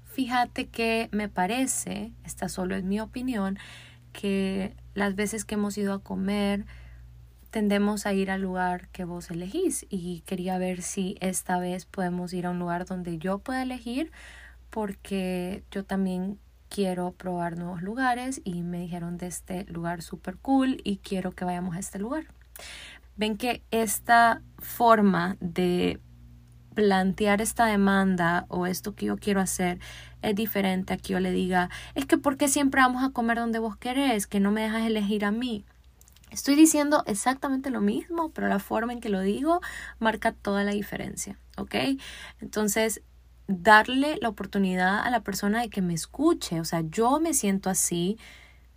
fíjate 0.03 0.67
que 0.67 1.07
me 1.13 1.29
parece, 1.29 2.11
esta 2.25 2.49
solo 2.49 2.75
es 2.75 2.83
mi 2.83 2.99
opinión, 2.99 3.57
que 4.11 4.75
las 4.93 5.15
veces 5.15 5.45
que 5.45 5.55
hemos 5.55 5.77
ido 5.77 5.93
a 5.93 6.03
comer, 6.03 6.65
tendemos 7.49 8.05
a 8.05 8.13
ir 8.13 8.31
al 8.31 8.41
lugar 8.41 8.89
que 8.89 9.05
vos 9.05 9.31
elegís 9.31 9.85
y 9.89 10.21
quería 10.21 10.57
ver 10.57 10.81
si 10.81 11.17
esta 11.21 11.59
vez 11.59 11.85
podemos 11.85 12.33
ir 12.33 12.45
a 12.45 12.51
un 12.51 12.59
lugar 12.59 12.85
donde 12.85 13.17
yo 13.17 13.39
pueda 13.39 13.63
elegir 13.63 14.11
porque 14.69 15.63
yo 15.71 15.83
también 15.83 16.39
quiero 16.69 17.11
probar 17.11 17.57
nuevos 17.57 17.81
lugares 17.81 18.41
y 18.43 18.61
me 18.61 18.79
dijeron 18.79 19.17
de 19.17 19.27
este 19.27 19.65
lugar 19.65 20.01
súper 20.01 20.37
cool 20.37 20.81
y 20.83 20.97
quiero 20.97 21.31
que 21.31 21.45
vayamos 21.45 21.75
a 21.75 21.79
este 21.79 21.99
lugar. 21.99 22.25
Ven 23.15 23.37
que 23.37 23.63
esta 23.71 24.41
forma 24.59 25.37
de 25.39 25.99
plantear 26.75 27.41
esta 27.41 27.65
demanda 27.65 28.45
o 28.49 28.67
esto 28.67 28.93
que 28.93 29.07
yo 29.07 29.17
quiero 29.17 29.41
hacer 29.41 29.79
es 30.21 30.35
diferente 30.35 30.93
a 30.93 30.97
que 30.97 31.13
yo 31.13 31.19
le 31.19 31.31
diga, 31.31 31.69
es 31.95 32.05
que 32.05 32.17
¿por 32.17 32.37
qué 32.37 32.47
siempre 32.47 32.81
vamos 32.81 33.03
a 33.03 33.09
comer 33.09 33.37
donde 33.37 33.57
vos 33.59 33.77
querés? 33.77 34.27
Que 34.27 34.39
no 34.39 34.51
me 34.51 34.61
dejas 34.61 34.85
elegir 34.85 35.25
a 35.25 35.31
mí. 35.31 35.65
Estoy 36.29 36.55
diciendo 36.55 37.03
exactamente 37.07 37.69
lo 37.69 37.81
mismo, 37.81 38.31
pero 38.31 38.47
la 38.47 38.59
forma 38.59 38.93
en 38.93 38.99
que 38.99 39.09
lo 39.09 39.21
digo 39.21 39.61
marca 39.99 40.33
toda 40.33 40.63
la 40.63 40.71
diferencia, 40.71 41.39
¿ok? 41.57 41.75
Entonces, 42.41 43.01
darle 43.47 44.17
la 44.21 44.29
oportunidad 44.29 44.99
a 44.99 45.09
la 45.09 45.21
persona 45.21 45.61
de 45.61 45.69
que 45.69 45.81
me 45.81 45.93
escuche, 45.93 46.59
o 46.59 46.65
sea, 46.65 46.81
yo 46.81 47.19
me 47.19 47.33
siento 47.33 47.69
así, 47.69 48.17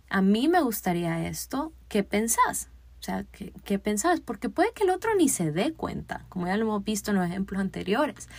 a 0.09 0.21
mí 0.21 0.47
me 0.47 0.61
gustaría 0.61 1.27
esto, 1.27 1.73
¿qué 1.89 2.03
pensás? 2.03 2.69
O 2.99 3.03
sea, 3.03 3.25
¿qué, 3.31 3.51
¿qué, 3.65 3.79
pensás? 3.79 4.21
Porque 4.21 4.49
puede 4.49 4.71
que 4.73 4.83
el 4.83 4.91
otro 4.91 5.15
ni 5.15 5.27
se 5.27 5.51
dé 5.51 5.73
cuenta, 5.73 6.25
como 6.29 6.47
ya 6.47 6.55
lo 6.55 6.63
hemos 6.63 6.83
visto 6.83 7.11
en 7.11 7.17
los 7.17 7.25
ejemplos 7.27 7.59
anteriores. 7.59 8.29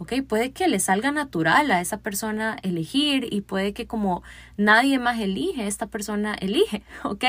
¿Ok? 0.00 0.14
Puede 0.26 0.52
que 0.52 0.66
le 0.66 0.80
salga 0.80 1.12
natural 1.12 1.70
a 1.70 1.82
esa 1.82 1.98
persona 1.98 2.56
elegir 2.62 3.28
y 3.30 3.42
puede 3.42 3.74
que 3.74 3.86
como 3.86 4.22
nadie 4.56 4.98
más 4.98 5.20
elige, 5.20 5.66
esta 5.66 5.88
persona 5.88 6.34
elige. 6.40 6.82
¿Ok? 7.04 7.24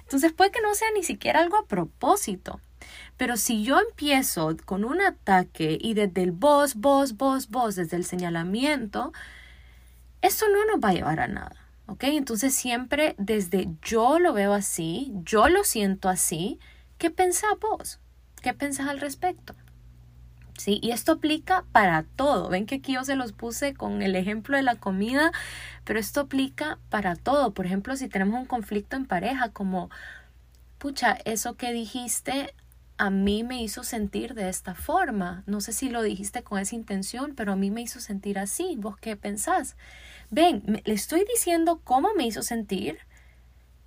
Entonces 0.00 0.32
puede 0.32 0.50
que 0.50 0.62
no 0.62 0.74
sea 0.74 0.88
ni 0.94 1.02
siquiera 1.02 1.40
algo 1.40 1.58
a 1.58 1.66
propósito. 1.66 2.58
Pero 3.18 3.36
si 3.36 3.64
yo 3.64 3.78
empiezo 3.80 4.56
con 4.64 4.86
un 4.86 5.02
ataque 5.02 5.76
y 5.78 5.92
desde 5.92 6.22
el 6.22 6.32
vos, 6.32 6.76
vos, 6.76 7.18
vos, 7.18 7.50
vos, 7.50 7.76
desde 7.76 7.98
el 7.98 8.06
señalamiento, 8.06 9.12
eso 10.22 10.46
no 10.48 10.64
nos 10.64 10.82
va 10.82 10.90
a 10.90 10.94
llevar 10.94 11.20
a 11.20 11.28
nada. 11.28 11.56
¿Ok? 11.86 12.04
Entonces 12.04 12.54
siempre 12.54 13.14
desde 13.18 13.68
yo 13.82 14.18
lo 14.18 14.32
veo 14.32 14.54
así, 14.54 15.12
yo 15.22 15.48
lo 15.48 15.64
siento 15.64 16.08
así, 16.08 16.60
¿qué 16.96 17.10
pensás 17.10 17.50
vos? 17.60 18.00
¿Qué 18.40 18.54
pensás 18.54 18.88
al 18.88 19.00
respecto? 19.00 19.54
¿Sí? 20.58 20.78
Y 20.82 20.92
esto 20.92 21.12
aplica 21.12 21.64
para 21.72 22.04
todo. 22.16 22.48
Ven 22.48 22.66
que 22.66 22.76
aquí 22.76 22.94
yo 22.94 23.04
se 23.04 23.16
los 23.16 23.32
puse 23.32 23.74
con 23.74 24.02
el 24.02 24.16
ejemplo 24.16 24.56
de 24.56 24.62
la 24.62 24.76
comida, 24.76 25.30
pero 25.84 25.98
esto 25.98 26.20
aplica 26.20 26.78
para 26.88 27.14
todo. 27.16 27.52
Por 27.52 27.66
ejemplo, 27.66 27.96
si 27.96 28.08
tenemos 28.08 28.40
un 28.40 28.46
conflicto 28.46 28.96
en 28.96 29.06
pareja, 29.06 29.50
como, 29.50 29.90
pucha, 30.78 31.18
eso 31.24 31.56
que 31.56 31.72
dijiste 31.72 32.54
a 32.98 33.10
mí 33.10 33.44
me 33.44 33.62
hizo 33.62 33.84
sentir 33.84 34.34
de 34.34 34.48
esta 34.48 34.74
forma. 34.74 35.42
No 35.46 35.60
sé 35.60 35.72
si 35.72 35.90
lo 35.90 36.02
dijiste 36.02 36.42
con 36.42 36.58
esa 36.58 36.74
intención, 36.74 37.34
pero 37.34 37.52
a 37.52 37.56
mí 37.56 37.70
me 37.70 37.82
hizo 37.82 38.00
sentir 38.00 38.38
así. 38.38 38.76
¿Vos 38.78 38.96
qué 38.98 39.16
pensás? 39.16 39.76
Ven, 40.30 40.82
le 40.84 40.94
estoy 40.94 41.24
diciendo 41.30 41.80
cómo 41.84 42.14
me 42.16 42.26
hizo 42.26 42.42
sentir 42.42 42.98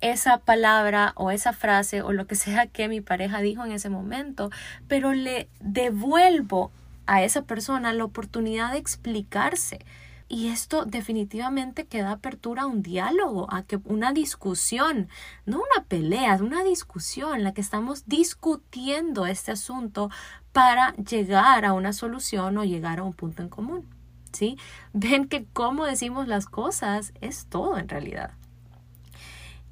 esa 0.00 0.38
palabra 0.38 1.12
o 1.16 1.30
esa 1.30 1.52
frase 1.52 2.02
o 2.02 2.12
lo 2.12 2.26
que 2.26 2.34
sea 2.34 2.66
que 2.66 2.88
mi 2.88 3.00
pareja 3.00 3.40
dijo 3.40 3.64
en 3.64 3.72
ese 3.72 3.90
momento, 3.90 4.50
pero 4.88 5.12
le 5.12 5.48
devuelvo 5.60 6.72
a 7.06 7.22
esa 7.22 7.42
persona 7.42 7.92
la 7.92 8.04
oportunidad 8.04 8.72
de 8.72 8.78
explicarse. 8.78 9.84
Y 10.28 10.46
esto 10.46 10.84
definitivamente 10.84 11.86
queda 11.86 12.12
apertura 12.12 12.62
a 12.62 12.66
un 12.66 12.82
diálogo, 12.82 13.52
a 13.52 13.64
que 13.64 13.80
una 13.84 14.12
discusión, 14.12 15.08
no 15.44 15.56
una 15.56 15.84
pelea, 15.86 16.36
una 16.36 16.62
discusión 16.62 17.34
en 17.34 17.42
la 17.42 17.52
que 17.52 17.60
estamos 17.60 18.06
discutiendo 18.06 19.26
este 19.26 19.50
asunto 19.50 20.08
para 20.52 20.94
llegar 20.94 21.64
a 21.64 21.72
una 21.72 21.92
solución 21.92 22.58
o 22.58 22.64
llegar 22.64 23.00
a 23.00 23.02
un 23.02 23.12
punto 23.12 23.42
en 23.42 23.48
común. 23.48 23.88
¿Sí? 24.32 24.56
Ven 24.92 25.26
que 25.26 25.46
cómo 25.52 25.84
decimos 25.84 26.28
las 26.28 26.46
cosas 26.46 27.12
es 27.20 27.46
todo 27.46 27.76
en 27.76 27.88
realidad. 27.88 28.30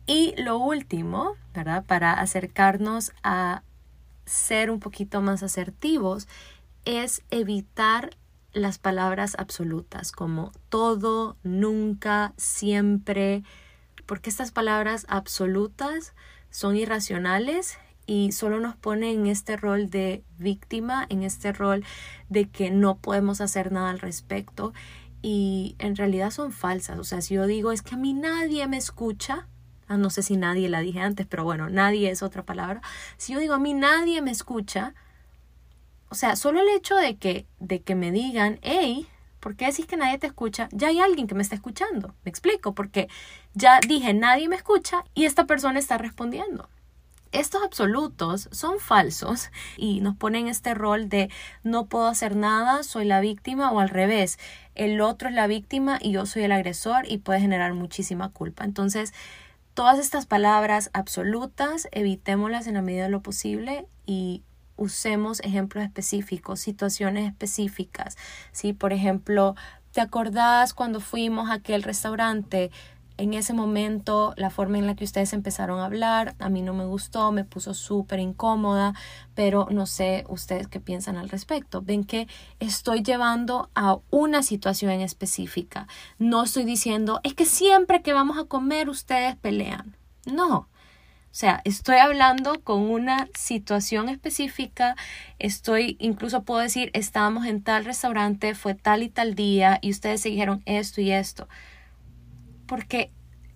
Y 0.09 0.35
lo 0.39 0.57
último, 0.57 1.37
¿verdad? 1.53 1.85
Para 1.85 2.15
acercarnos 2.15 3.13
a 3.23 3.63
ser 4.25 4.71
un 4.71 4.81
poquito 4.81 5.21
más 5.21 5.43
asertivos, 5.43 6.27
es 6.87 7.23
evitar 7.31 8.17
las 8.55 8.79
palabras 8.79 9.37
absolutas 9.39 10.11
como 10.11 10.51
todo, 10.71 11.37
nunca, 11.43 12.33
siempre, 12.39 13.43
porque 14.07 14.31
estas 14.31 14.51
palabras 14.51 15.05
absolutas 15.11 16.15
son 16.49 16.75
irracionales 16.77 17.79
y 18.07 18.33
solo 18.33 18.61
nos 18.61 18.77
ponen 18.77 19.21
en 19.21 19.27
este 19.27 19.59
rol 19.59 19.91
de 19.91 20.25
víctima, 20.39 21.05
en 21.11 21.23
este 21.23 21.53
rol 21.53 21.85
de 22.31 22.49
que 22.49 22.71
no 22.71 22.97
podemos 22.97 23.43
hacer 23.43 23.73
nada 23.73 23.91
al 23.91 23.99
respecto 23.99 24.73
y 25.21 25.77
en 25.79 25.97
realidad 25.97 26.31
son 26.31 26.51
falsas. 26.51 26.99
O 26.99 27.05
sea, 27.05 27.21
si 27.21 27.35
yo 27.35 27.47
digo 27.47 27.73
es 27.73 27.83
que 27.83 27.97
a 27.97 27.99
mí 27.99 28.15
nadie 28.15 28.67
me 28.67 28.79
escucha, 28.79 29.47
no 29.97 30.11
sé 30.11 30.23
si 30.23 30.37
nadie 30.37 30.69
la 30.69 30.81
dije 30.81 31.01
antes, 31.01 31.27
pero 31.27 31.45
bueno, 31.45 31.71
nadie 31.71 32.11
es 32.11 32.23
otra 32.23 32.43
palabra. 32.43 32.83
Si 33.17 33.33
yo 33.33 33.41
digo 33.41 33.55
a 33.55 33.59
mí 33.59 33.75
nadie 33.75 34.23
me 34.23 34.31
escucha, 34.31 34.95
o 36.11 36.15
sea, 36.15 36.37
solo 36.37 36.61
el 36.61 36.69
hecho 36.69 36.97
de 36.97 37.17
que, 37.17 37.47
de 37.61 37.81
que 37.81 37.95
me 37.95 38.13
digan, 38.13 38.59
hey, 38.63 39.07
¿por 39.41 39.57
qué 39.57 39.67
decís 39.67 39.87
que 39.87 39.97
nadie 39.97 40.19
te 40.19 40.27
escucha? 40.27 40.69
Ya 40.73 40.89
hay 40.89 41.01
alguien 41.01 41.27
que 41.27 41.35
me 41.35 41.43
está 41.43 41.55
escuchando. 41.55 42.15
Me 42.25 42.31
explico, 42.31 42.75
porque 42.75 43.09
ya 43.55 43.81
dije, 43.87 44.15
nadie 44.15 44.49
me 44.49 44.57
escucha 44.57 45.05
y 45.15 45.25
esta 45.25 45.47
persona 45.47 45.79
está 45.79 45.99
respondiendo. 45.99 46.69
Estos 47.31 47.63
absolutos 47.63 48.49
son 48.53 48.79
falsos 48.81 49.51
y 49.77 50.01
nos 50.01 50.17
ponen 50.17 50.49
este 50.49 50.73
rol 50.73 51.11
de 51.11 51.31
no 51.63 51.85
puedo 51.85 52.07
hacer 52.07 52.37
nada, 52.37 52.83
soy 52.83 53.05
la 53.05 53.21
víctima 53.21 53.71
o 53.71 53.81
al 53.81 53.91
revés, 53.91 54.39
el 54.75 55.03
otro 55.03 55.29
es 55.29 55.35
la 55.35 55.47
víctima 55.47 55.99
y 56.01 56.13
yo 56.13 56.25
soy 56.25 56.45
el 56.45 56.53
agresor 56.53 57.05
y 57.07 57.19
puede 57.19 57.41
generar 57.41 57.75
muchísima 57.75 58.31
culpa. 58.31 58.65
Entonces, 58.65 59.13
todas 59.79 60.01
estas 60.01 60.27
palabras 60.27 60.91
absolutas, 60.93 61.87
evitémoslas 61.93 62.67
en 62.67 62.75
la 62.75 62.83
medida 62.83 63.05
de 63.05 63.11
lo 63.11 63.23
posible 63.23 63.87
y 64.07 64.43
usemos 64.75 65.39
ejemplos 65.39 65.85
específicos, 65.85 66.59
situaciones 66.59 67.29
específicas. 67.29 68.17
¿sí? 68.51 68.73
Por 68.73 68.93
ejemplo, 68.93 69.55
¿te 69.93 70.01
acordás 70.01 70.75
cuando 70.75 70.99
fuimos 70.99 71.49
a 71.49 71.55
aquel 71.55 71.85
restaurante? 71.85 72.73
En 73.19 73.35
ese 73.35 73.53
momento, 73.53 74.33
la 74.37 74.49
forma 74.49 74.79
en 74.79 74.87
la 74.87 74.95
que 74.95 75.05
ustedes 75.05 75.33
empezaron 75.33 75.81
a 75.81 75.85
hablar, 75.85 76.37
a 76.39 76.49
mí 76.49 76.63
no 76.63 76.73
me 76.73 76.85
gustó, 76.85 77.33
me 77.33 77.45
puso 77.45 77.75
súper 77.75 78.21
incómoda, 78.21 78.95
pero 79.35 79.67
no 79.71 79.87
sé 79.87 80.25
ustedes 80.29 80.69
qué 80.69 80.81
piensan 80.81 81.17
al 81.17 81.29
respecto. 81.29 81.83
Ven 81.83 82.05
que 82.05 82.29
estoy 82.61 83.03
llevando 83.03 83.71
a 83.75 83.99
una 84.11 84.43
situación 84.43 85.01
específica. 85.01 85.89
No 86.19 86.45
estoy 86.45 86.65
diciendo, 86.65 87.21
es 87.25 87.35
que 87.35 87.45
siempre 87.45 88.03
que 88.03 88.13
vamos 88.13 88.39
a 88.39 88.45
comer 88.45 88.89
ustedes 88.89 89.37
pelean. 89.37 89.97
No, 90.25 90.69
o 91.31 91.35
sea, 91.41 91.61
estoy 91.65 91.97
hablando 91.99 92.61
con 92.65 92.91
una 92.91 93.29
situación 93.35 94.09
específica, 94.09 94.97
estoy, 95.39 95.97
incluso 96.01 96.43
puedo 96.43 96.61
decir, 96.61 96.91
estábamos 96.95 97.47
en 97.47 97.63
tal 97.63 97.85
restaurante, 97.85 98.55
fue 98.55 98.75
tal 98.75 99.03
y 99.03 99.09
tal 99.11 99.35
día 99.35 99.79
y 99.83 99.91
ustedes 99.91 100.23
se 100.23 100.31
dijeron 100.31 100.63
esto 100.65 101.01
y 101.01 101.13
esto. 101.13 101.47
Porque 102.69 103.11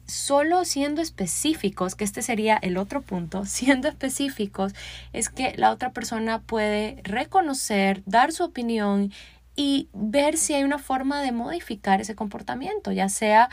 solo 0.06 0.64
siendo 0.64 1.00
específicos, 1.00 1.94
que 1.94 2.02
este 2.02 2.22
sería 2.22 2.56
el 2.56 2.76
otro 2.76 3.02
punto, 3.02 3.44
siendo 3.46 3.88
específicos, 3.88 4.74
es 5.12 5.28
que 5.28 5.54
la 5.56 5.70
otra 5.70 5.92
persona 5.92 6.42
puede 6.42 7.00
reconocer, 7.04 8.02
dar 8.06 8.32
su 8.32 8.42
opinión 8.42 9.12
y 9.54 9.88
ver 9.92 10.36
si 10.36 10.54
hay 10.54 10.64
una 10.64 10.78
forma 10.78 11.22
de 11.22 11.30
modificar 11.30 12.00
ese 12.00 12.16
comportamiento, 12.16 12.90
ya 12.90 13.08
sea 13.08 13.48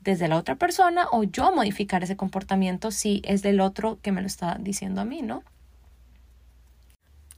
desde 0.00 0.26
la 0.26 0.36
otra 0.36 0.56
persona 0.56 1.06
o 1.12 1.22
yo 1.22 1.54
modificar 1.54 2.02
ese 2.02 2.16
comportamiento 2.16 2.90
si 2.90 3.22
es 3.24 3.42
del 3.42 3.60
otro 3.60 4.00
que 4.02 4.10
me 4.10 4.20
lo 4.20 4.26
está 4.26 4.56
diciendo 4.58 5.00
a 5.00 5.04
mí, 5.04 5.22
¿no? 5.22 5.44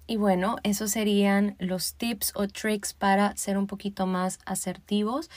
Y 0.07 0.17
bueno, 0.17 0.57
esos 0.65 0.91
serían 0.91 1.57
los 1.59 1.95
tips 1.95 2.33
o 2.35 2.47
tricks 2.47 2.93
para 2.93 3.35
ser 3.37 3.57
un 3.57 3.67
poquito 3.67 4.07
más 4.07 4.39
asertivos. 4.45 5.31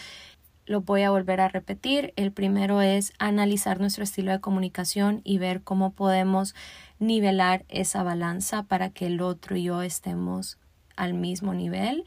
Lo 0.67 0.81
voy 0.81 1.01
a 1.01 1.09
volver 1.09 1.41
a 1.41 1.47
repetir. 1.47 2.13
El 2.15 2.31
primero 2.31 2.81
es 2.81 3.13
analizar 3.17 3.79
nuestro 3.79 4.03
estilo 4.03 4.31
de 4.31 4.41
comunicación 4.41 5.21
y 5.23 5.39
ver 5.39 5.63
cómo 5.63 5.91
podemos 5.91 6.53
nivelar 6.99 7.65
esa 7.69 8.03
balanza 8.03 8.63
para 8.63 8.89
que 8.89 9.07
el 9.07 9.21
otro 9.21 9.55
y 9.55 9.63
yo 9.63 9.81
estemos 9.81 10.57
al 10.95 11.13
mismo 11.13 11.53
nivel. 11.53 12.03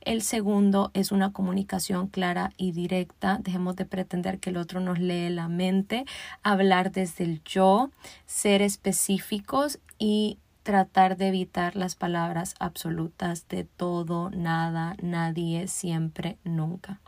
El 0.00 0.22
segundo 0.22 0.90
es 0.94 1.12
una 1.12 1.32
comunicación 1.32 2.08
clara 2.08 2.52
y 2.56 2.72
directa. 2.72 3.38
Dejemos 3.42 3.76
de 3.76 3.84
pretender 3.84 4.38
que 4.38 4.50
el 4.50 4.56
otro 4.56 4.80
nos 4.80 4.98
lee 4.98 5.28
la 5.28 5.48
mente, 5.48 6.04
hablar 6.42 6.90
desde 6.90 7.24
el 7.24 7.42
yo, 7.44 7.90
ser 8.26 8.62
específicos 8.62 9.78
y 9.98 10.38
tratar 10.62 11.16
de 11.16 11.28
evitar 11.28 11.76
las 11.76 11.96
palabras 11.96 12.54
absolutas 12.58 13.46
de 13.48 13.64
todo, 13.64 14.30
nada, 14.30 14.96
nadie, 15.02 15.68
siempre, 15.68 16.38
nunca. 16.44 16.98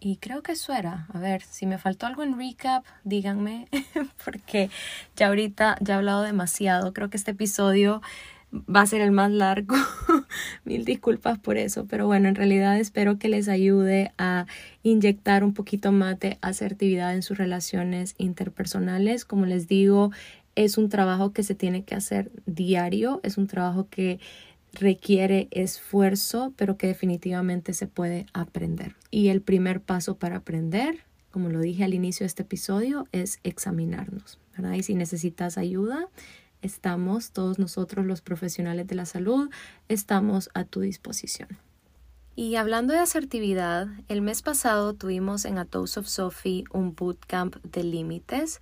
Y 0.00 0.16
creo 0.16 0.42
que 0.42 0.52
eso 0.52 0.72
era. 0.72 1.06
A 1.12 1.18
ver, 1.18 1.42
si 1.42 1.66
me 1.66 1.78
faltó 1.78 2.06
algo 2.06 2.22
en 2.22 2.38
recap, 2.38 2.84
díganme, 3.04 3.68
porque 4.24 4.70
ya 5.16 5.28
ahorita 5.28 5.76
ya 5.80 5.94
he 5.94 5.96
hablado 5.96 6.22
demasiado. 6.22 6.92
Creo 6.92 7.10
que 7.10 7.16
este 7.16 7.32
episodio 7.32 8.00
va 8.52 8.82
a 8.82 8.86
ser 8.86 9.00
el 9.00 9.10
más 9.10 9.30
largo. 9.30 9.74
Mil 10.64 10.84
disculpas 10.84 11.38
por 11.38 11.56
eso, 11.56 11.86
pero 11.86 12.06
bueno, 12.06 12.28
en 12.28 12.34
realidad 12.34 12.78
espero 12.78 13.18
que 13.18 13.28
les 13.28 13.48
ayude 13.48 14.12
a 14.18 14.46
inyectar 14.82 15.44
un 15.44 15.52
poquito 15.52 15.92
más 15.92 16.18
de 16.20 16.38
asertividad 16.40 17.14
en 17.14 17.22
sus 17.22 17.36
relaciones 17.36 18.14
interpersonales. 18.18 19.24
Como 19.24 19.46
les 19.46 19.66
digo, 19.66 20.12
es 20.54 20.78
un 20.78 20.88
trabajo 20.88 21.32
que 21.32 21.42
se 21.42 21.54
tiene 21.54 21.82
que 21.84 21.94
hacer 21.94 22.30
diario, 22.46 23.20
es 23.22 23.36
un 23.36 23.46
trabajo 23.46 23.88
que 23.90 24.18
requiere 24.72 25.48
esfuerzo, 25.50 26.52
pero 26.56 26.76
que 26.76 26.86
definitivamente 26.86 27.72
se 27.72 27.86
puede 27.86 28.26
aprender. 28.32 28.96
Y 29.10 29.28
el 29.28 29.40
primer 29.40 29.80
paso 29.80 30.16
para 30.16 30.36
aprender, 30.36 31.04
como 31.30 31.48
lo 31.48 31.60
dije 31.60 31.84
al 31.84 31.94
inicio 31.94 32.24
de 32.24 32.28
este 32.28 32.42
episodio, 32.42 33.08
es 33.12 33.40
examinarnos, 33.44 34.38
¿verdad? 34.56 34.74
Y 34.74 34.82
si 34.82 34.94
necesitas 34.94 35.58
ayuda, 35.58 36.08
estamos, 36.62 37.32
todos 37.32 37.58
nosotros 37.58 38.06
los 38.06 38.20
profesionales 38.20 38.86
de 38.86 38.94
la 38.94 39.06
salud, 39.06 39.50
estamos 39.88 40.50
a 40.54 40.64
tu 40.64 40.80
disposición. 40.80 41.48
Y 42.36 42.54
hablando 42.54 42.92
de 42.92 43.00
asertividad, 43.00 43.88
el 44.06 44.22
mes 44.22 44.42
pasado 44.42 44.94
tuvimos 44.94 45.44
en 45.44 45.58
A 45.58 45.66
of 45.72 46.06
Sophie 46.06 46.62
un 46.72 46.94
bootcamp 46.94 47.56
de 47.64 47.82
límites 47.82 48.60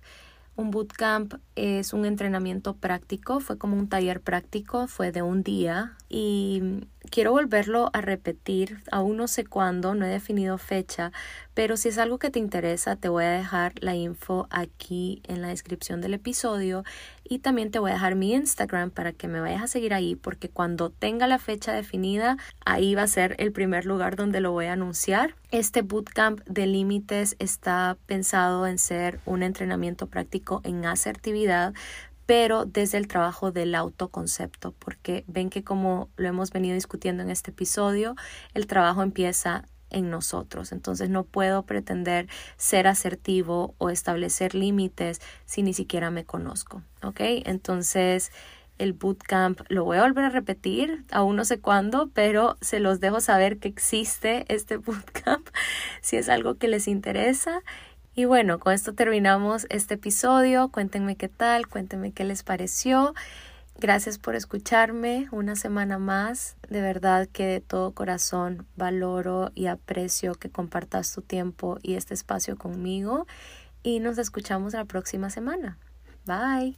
un 0.57 0.71
bootcamp 0.71 1.35
es 1.55 1.93
un 1.93 2.05
entrenamiento 2.05 2.75
práctico, 2.75 3.39
fue 3.39 3.57
como 3.57 3.77
un 3.77 3.87
taller 3.87 4.21
práctico, 4.21 4.87
fue 4.87 5.11
de 5.11 5.21
un 5.21 5.43
día 5.43 5.95
y 6.09 6.61
quiero 7.09 7.31
volverlo 7.31 7.89
a 7.93 8.01
repetir, 8.01 8.81
aún 8.91 9.17
no 9.17 9.27
sé 9.27 9.45
cuándo, 9.45 9.95
no 9.95 10.05
he 10.05 10.09
definido 10.09 10.57
fecha, 10.57 11.11
pero 11.53 11.77
si 11.77 11.89
es 11.89 11.97
algo 11.97 12.19
que 12.19 12.29
te 12.29 12.39
interesa, 12.39 12.95
te 12.95 13.09
voy 13.09 13.23
a 13.23 13.31
dejar 13.31 13.73
la 13.79 13.95
info 13.95 14.47
aquí 14.49 15.21
en 15.27 15.41
la 15.41 15.47
descripción 15.47 16.01
del 16.01 16.13
episodio 16.13 16.83
y 17.23 17.39
también 17.39 17.71
te 17.71 17.79
voy 17.79 17.91
a 17.91 17.95
dejar 17.95 18.15
mi 18.15 18.33
Instagram 18.33 18.91
para 18.91 19.11
que 19.11 19.27
me 19.27 19.41
vayas 19.41 19.63
a 19.63 19.67
seguir 19.67 19.93
ahí 19.93 20.15
porque 20.15 20.49
cuando 20.49 20.89
tenga 20.89 21.27
la 21.27 21.39
fecha 21.39 21.73
definida, 21.73 22.37
ahí 22.65 22.95
va 22.95 23.03
a 23.03 23.07
ser 23.07 23.35
el 23.39 23.51
primer 23.51 23.85
lugar 23.85 24.15
donde 24.15 24.39
lo 24.39 24.51
voy 24.51 24.65
a 24.65 24.73
anunciar. 24.73 25.35
Este 25.51 25.81
bootcamp 25.81 26.41
de 26.45 26.67
límites 26.67 27.35
está 27.39 27.97
pensado 28.05 28.67
en 28.67 28.77
ser 28.77 29.19
un 29.25 29.43
entrenamiento 29.43 30.07
práctico 30.07 30.61
en 30.63 30.85
asertividad 30.85 31.73
pero 32.27 32.65
desde 32.65 32.99
el 32.99 33.07
trabajo 33.07 33.51
del 33.51 33.73
autoconcepto, 33.73 34.73
porque 34.77 35.23
ven 35.27 35.49
que 35.49 35.63
como 35.63 36.09
lo 36.17 36.27
hemos 36.27 36.51
venido 36.51 36.75
discutiendo 36.75 37.23
en 37.23 37.31
este 37.31 37.49
episodio, 37.51 38.15
el 38.53 38.67
trabajo 38.67 39.01
empieza 39.01 39.65
en 39.89 40.09
nosotros. 40.09 40.73
Entonces 40.73 41.09
no 41.09 41.23
puedo 41.23 41.63
pretender 41.63 42.27
ser 42.57 42.85
asertivo 42.87 43.73
o 43.77 43.89
establecer 43.89 44.53
límites 44.53 45.21
si 45.45 45.63
ni 45.63 45.73
siquiera 45.73 46.11
me 46.11 46.25
conozco. 46.25 46.83
¿Ok? 47.01 47.21
Entonces 47.21 48.31
el 48.77 48.93
bootcamp 48.93 49.61
lo 49.69 49.85
voy 49.85 49.97
a 49.97 50.03
volver 50.03 50.25
a 50.25 50.29
repetir, 50.29 51.03
aún 51.11 51.35
no 51.35 51.45
sé 51.45 51.59
cuándo, 51.59 52.11
pero 52.13 52.57
se 52.61 52.79
los 52.79 52.99
dejo 52.99 53.21
saber 53.21 53.57
que 53.57 53.67
existe 53.69 54.45
este 54.53 54.77
bootcamp 54.77 55.47
si 56.01 56.17
es 56.17 56.29
algo 56.29 56.55
que 56.55 56.67
les 56.67 56.87
interesa 56.87 57.61
y 58.17 58.25
bueno, 58.25 58.57
con 58.59 58.73
esto 58.73 58.93
terminamos 58.95 59.67
este 59.69 59.93
episodio. 59.93 60.69
Cuéntenme 60.69 61.15
qué 61.15 61.29
tal, 61.29 61.67
cuéntenme 61.67 62.13
qué 62.13 62.23
les 62.23 62.41
pareció. 62.41 63.13
Gracias 63.79 64.17
por 64.17 64.33
escucharme 64.33 65.27
una 65.31 65.55
semana 65.55 65.99
más. 65.99 66.57
De 66.67 66.81
verdad 66.81 67.27
que 67.31 67.45
de 67.45 67.61
todo 67.61 67.91
corazón 67.91 68.65
valoro 68.75 69.51
y 69.53 69.67
aprecio 69.67 70.33
que 70.33 70.49
compartas 70.49 71.13
tu 71.13 71.21
tiempo 71.21 71.77
y 71.83 71.93
este 71.93 72.15
espacio 72.15 72.57
conmigo. 72.57 73.27
Y 73.83 73.99
nos 73.99 74.17
escuchamos 74.17 74.73
la 74.73 74.85
próxima 74.85 75.29
semana. 75.29 75.77
Bye. 76.25 76.75